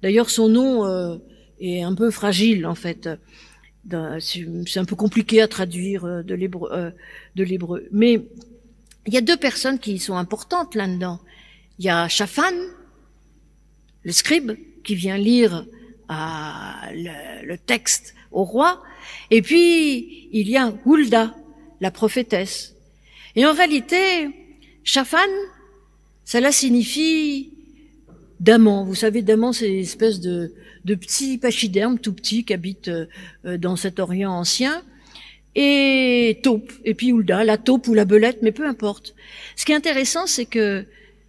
D'ailleurs, 0.01 0.29
son 0.29 0.49
nom 0.49 1.19
est 1.59 1.81
un 1.81 1.95
peu 1.95 2.11
fragile 2.11 2.65
en 2.65 2.75
fait. 2.75 3.09
C'est 4.19 4.79
un 4.79 4.85
peu 4.85 4.95
compliqué 4.95 5.41
à 5.41 5.47
traduire 5.47 6.05
euh, 6.05 6.23
de 6.23 6.35
l'hébreu. 6.35 6.69
Euh, 6.73 6.91
de 7.35 7.43
l'hébreu. 7.43 7.87
Mais 7.91 8.21
il 9.05 9.13
y 9.13 9.17
a 9.17 9.21
deux 9.21 9.37
personnes 9.37 9.79
qui 9.79 9.97
sont 9.99 10.15
importantes 10.15 10.75
là-dedans. 10.75 11.19
Il 11.79 11.85
y 11.85 11.89
a 11.89 12.07
Shaphan, 12.09 12.53
le 14.03 14.11
scribe, 14.11 14.51
qui 14.83 14.95
vient 14.95 15.17
lire 15.17 15.65
le, 16.09 17.55
texte 17.57 18.15
au 18.31 18.43
roi, 18.43 18.81
et 19.31 19.41
puis 19.41 20.29
il 20.31 20.49
y 20.49 20.57
a 20.57 20.73
Hulda, 20.85 21.35
la 21.81 21.91
prophétesse. 21.91 22.75
Et 23.35 23.45
en 23.45 23.53
réalité, 23.53 24.29
Shaphan, 24.83 25.17
cela 26.25 26.51
signifie 26.51 27.51
Daman. 28.39 28.85
Vous 28.85 28.95
savez, 28.95 29.21
Daman, 29.21 29.53
c'est 29.53 29.69
une 29.69 29.79
espèce 29.79 30.19
de, 30.19 30.53
de 30.85 30.95
petits 30.95 31.37
pachydermes 31.37 31.99
tout 31.99 32.13
petits 32.13 32.43
qui 32.43 32.53
habitent 32.53 32.89
euh, 32.89 33.57
dans 33.57 33.75
cet 33.75 33.99
Orient 33.99 34.31
ancien. 34.31 34.81
Et 35.55 36.39
taupe, 36.43 36.71
et 36.85 36.93
puis 36.93 37.11
Hulda, 37.11 37.43
la 37.43 37.57
taupe 37.57 37.87
ou 37.87 37.95
la 37.95 38.05
belette, 38.05 38.39
mais 38.43 38.51
peu 38.51 38.67
importe. 38.67 39.15
Ce 39.55 39.65
qui 39.65 39.71
est 39.71 39.75
intéressant, 39.75 40.27
c'est 40.27 40.45
que 40.45 40.85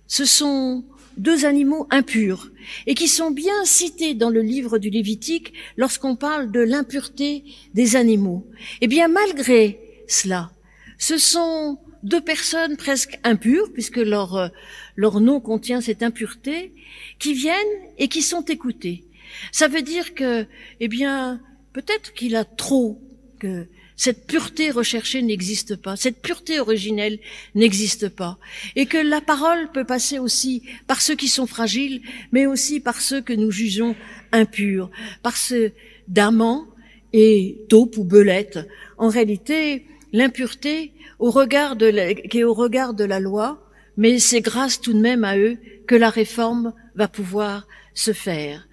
ce 0.07 0.27
sont 0.27 0.85
deux 1.19 1.45
animaux 1.45 1.87
impurs 1.91 2.51
et 2.87 2.95
qui 2.95 3.09
sont 3.09 3.31
bien 3.31 3.65
cités 3.65 4.15
dans 4.15 4.31
le 4.31 4.41
livre 4.41 4.79
du 4.79 4.91
Lévitique 4.91 5.53
lorsqu'on 5.77 6.17
parle 6.17 6.51
de 6.51 6.61
l'impureté 6.61 7.45
des 7.75 7.97
animaux. 7.97 8.47
Eh 8.81 8.87
bien, 8.87 9.09
malgré 9.09 9.79
cela, 10.07 10.51
ce 10.99 11.19
sont 11.19 11.79
deux 12.03 12.21
personnes 12.21 12.77
presque 12.77 13.19
impures, 13.25 13.73
puisque 13.73 13.97
leur, 13.97 14.37
euh, 14.37 14.49
leur 14.97 15.21
nom 15.21 15.41
contient 15.41 15.81
cette 15.81 16.03
impureté, 16.03 16.73
qui 17.19 17.35
viennent 17.35 17.57
et 17.99 18.09
qui 18.09 18.23
sont 18.23 18.45
écoutées. 18.45 19.05
Ça 19.53 19.69
veut 19.69 19.83
dire 19.83 20.15
que, 20.15 20.47
eh 20.81 20.89
bien, 20.89 21.41
peut-être 21.73 22.15
qu'il 22.15 22.37
a 22.37 22.45
trop, 22.45 23.01
que 23.39 23.67
cette 23.99 24.27
pureté 24.27 24.71
recherchée 24.71 25.21
n'existe 25.23 25.75
pas, 25.75 25.97
cette 25.97 26.23
pureté 26.23 26.61
originelle 26.61 27.19
n'existe 27.57 28.09
pas, 28.09 28.39
et 28.77 28.87
que 28.87 28.97
la 28.97 29.21
parole 29.21 29.71
peut 29.73 29.85
passer 29.85 30.21
aussi 30.21 30.63
par 30.87 31.03
ceux 31.03 31.17
qui 31.17 31.27
sont 31.27 31.49
fragiles, 31.49 32.01
mais 32.31 32.47
aussi 32.47 32.79
par 32.79 33.01
ceux 33.01 33.21
que 33.21 33.33
nous 33.33 33.51
jugeons 33.51 33.97
impurs, 34.33 34.89
par 35.23 35.37
ceux 35.37 35.73
d'amants 36.07 36.69
et 37.13 37.59
taupe 37.69 37.97
ou 37.97 38.05
belette. 38.05 38.61
En 38.99 39.09
réalité, 39.09 39.85
l'impureté 40.13 40.93
au 41.19 41.33
regard 41.33 41.75
de 41.75 41.87
la, 41.87 42.15
qui 42.15 42.39
est 42.39 42.45
au 42.45 42.55
regard 42.55 42.95
de 42.95 43.05
la 43.05 43.19
loi, 43.19 43.69
mais 43.97 44.21
c'est 44.21 44.41
grâce 44.41 44.81
tout 44.81 44.93
de 44.93 45.01
même 45.01 45.25
à 45.25 45.37
eux 45.37 45.59
que 45.89 45.97
la 45.97 46.09
réforme 46.09 46.73
va 46.95 47.09
pouvoir 47.09 47.67
se 47.95 48.13
faire. 48.13 48.69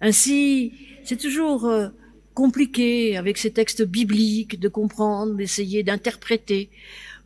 Ainsi, 0.00 0.72
c'est 1.04 1.18
toujours 1.18 1.66
euh, 1.66 1.88
compliqué 2.40 3.18
avec 3.18 3.36
ces 3.36 3.50
textes 3.50 3.82
bibliques 3.82 4.58
de 4.58 4.68
comprendre, 4.68 5.34
d'essayer 5.34 5.82
d'interpréter. 5.82 6.70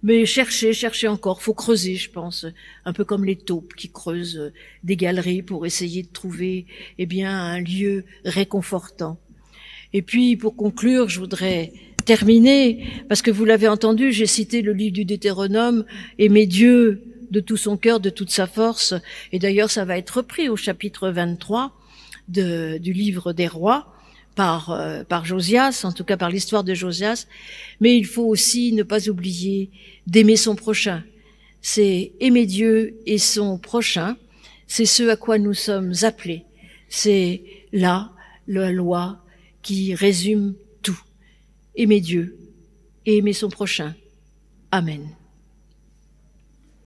Mais 0.02 0.26
chercher, 0.26 0.72
chercher 0.72 1.06
encore, 1.06 1.40
faut 1.40 1.54
creuser, 1.54 1.94
je 1.94 2.10
pense, 2.10 2.46
un 2.84 2.92
peu 2.92 3.04
comme 3.04 3.24
les 3.24 3.36
taupes 3.36 3.74
qui 3.74 3.90
creusent 3.92 4.52
des 4.82 4.96
galeries 4.96 5.42
pour 5.42 5.66
essayer 5.66 6.02
de 6.02 6.08
trouver, 6.08 6.66
eh 6.98 7.06
bien, 7.06 7.30
un 7.30 7.60
lieu 7.60 8.04
réconfortant. 8.24 9.16
Et 9.92 10.02
puis, 10.02 10.36
pour 10.36 10.56
conclure, 10.56 11.08
je 11.08 11.20
voudrais 11.20 11.72
terminer, 12.04 12.84
parce 13.08 13.22
que 13.22 13.30
vous 13.30 13.44
l'avez 13.44 13.68
entendu, 13.68 14.10
j'ai 14.10 14.26
cité 14.26 14.62
le 14.62 14.72
livre 14.72 14.94
du 14.94 15.04
Deutéronome, 15.04 15.84
aimer 16.18 16.46
Dieu 16.46 17.04
de 17.30 17.38
tout 17.38 17.56
son 17.56 17.76
cœur, 17.76 18.00
de 18.00 18.10
toute 18.10 18.30
sa 18.30 18.48
force, 18.48 18.94
et 19.30 19.38
d'ailleurs 19.38 19.70
ça 19.70 19.84
va 19.84 19.96
être 19.96 20.18
repris 20.18 20.48
au 20.48 20.56
chapitre 20.56 21.08
23 21.08 21.72
de, 22.28 22.78
du 22.78 22.92
livre 22.92 23.32
des 23.32 23.46
rois 23.46 23.93
par, 24.34 24.70
euh, 24.70 25.04
par 25.04 25.24
Josias, 25.24 25.82
en 25.84 25.92
tout 25.92 26.04
cas 26.04 26.16
par 26.16 26.30
l'histoire 26.30 26.64
de 26.64 26.74
Josias, 26.74 27.26
mais 27.80 27.96
il 27.96 28.06
faut 28.06 28.24
aussi 28.24 28.72
ne 28.72 28.82
pas 28.82 29.08
oublier 29.08 29.70
d'aimer 30.06 30.36
son 30.36 30.56
prochain. 30.56 31.04
C'est 31.62 32.12
aimer 32.20 32.46
Dieu 32.46 32.96
et 33.06 33.18
son 33.18 33.58
prochain, 33.58 34.16
c'est 34.66 34.86
ce 34.86 35.08
à 35.08 35.16
quoi 35.16 35.38
nous 35.38 35.54
sommes 35.54 35.92
appelés. 36.02 36.44
C'est 36.88 37.42
là 37.72 38.12
la 38.46 38.70
loi 38.70 39.24
qui 39.62 39.94
résume 39.94 40.54
tout. 40.82 41.00
Aimer 41.74 42.00
Dieu 42.00 42.36
et 43.06 43.18
aimer 43.18 43.32
son 43.32 43.48
prochain. 43.48 43.94
Amen. 44.70 45.08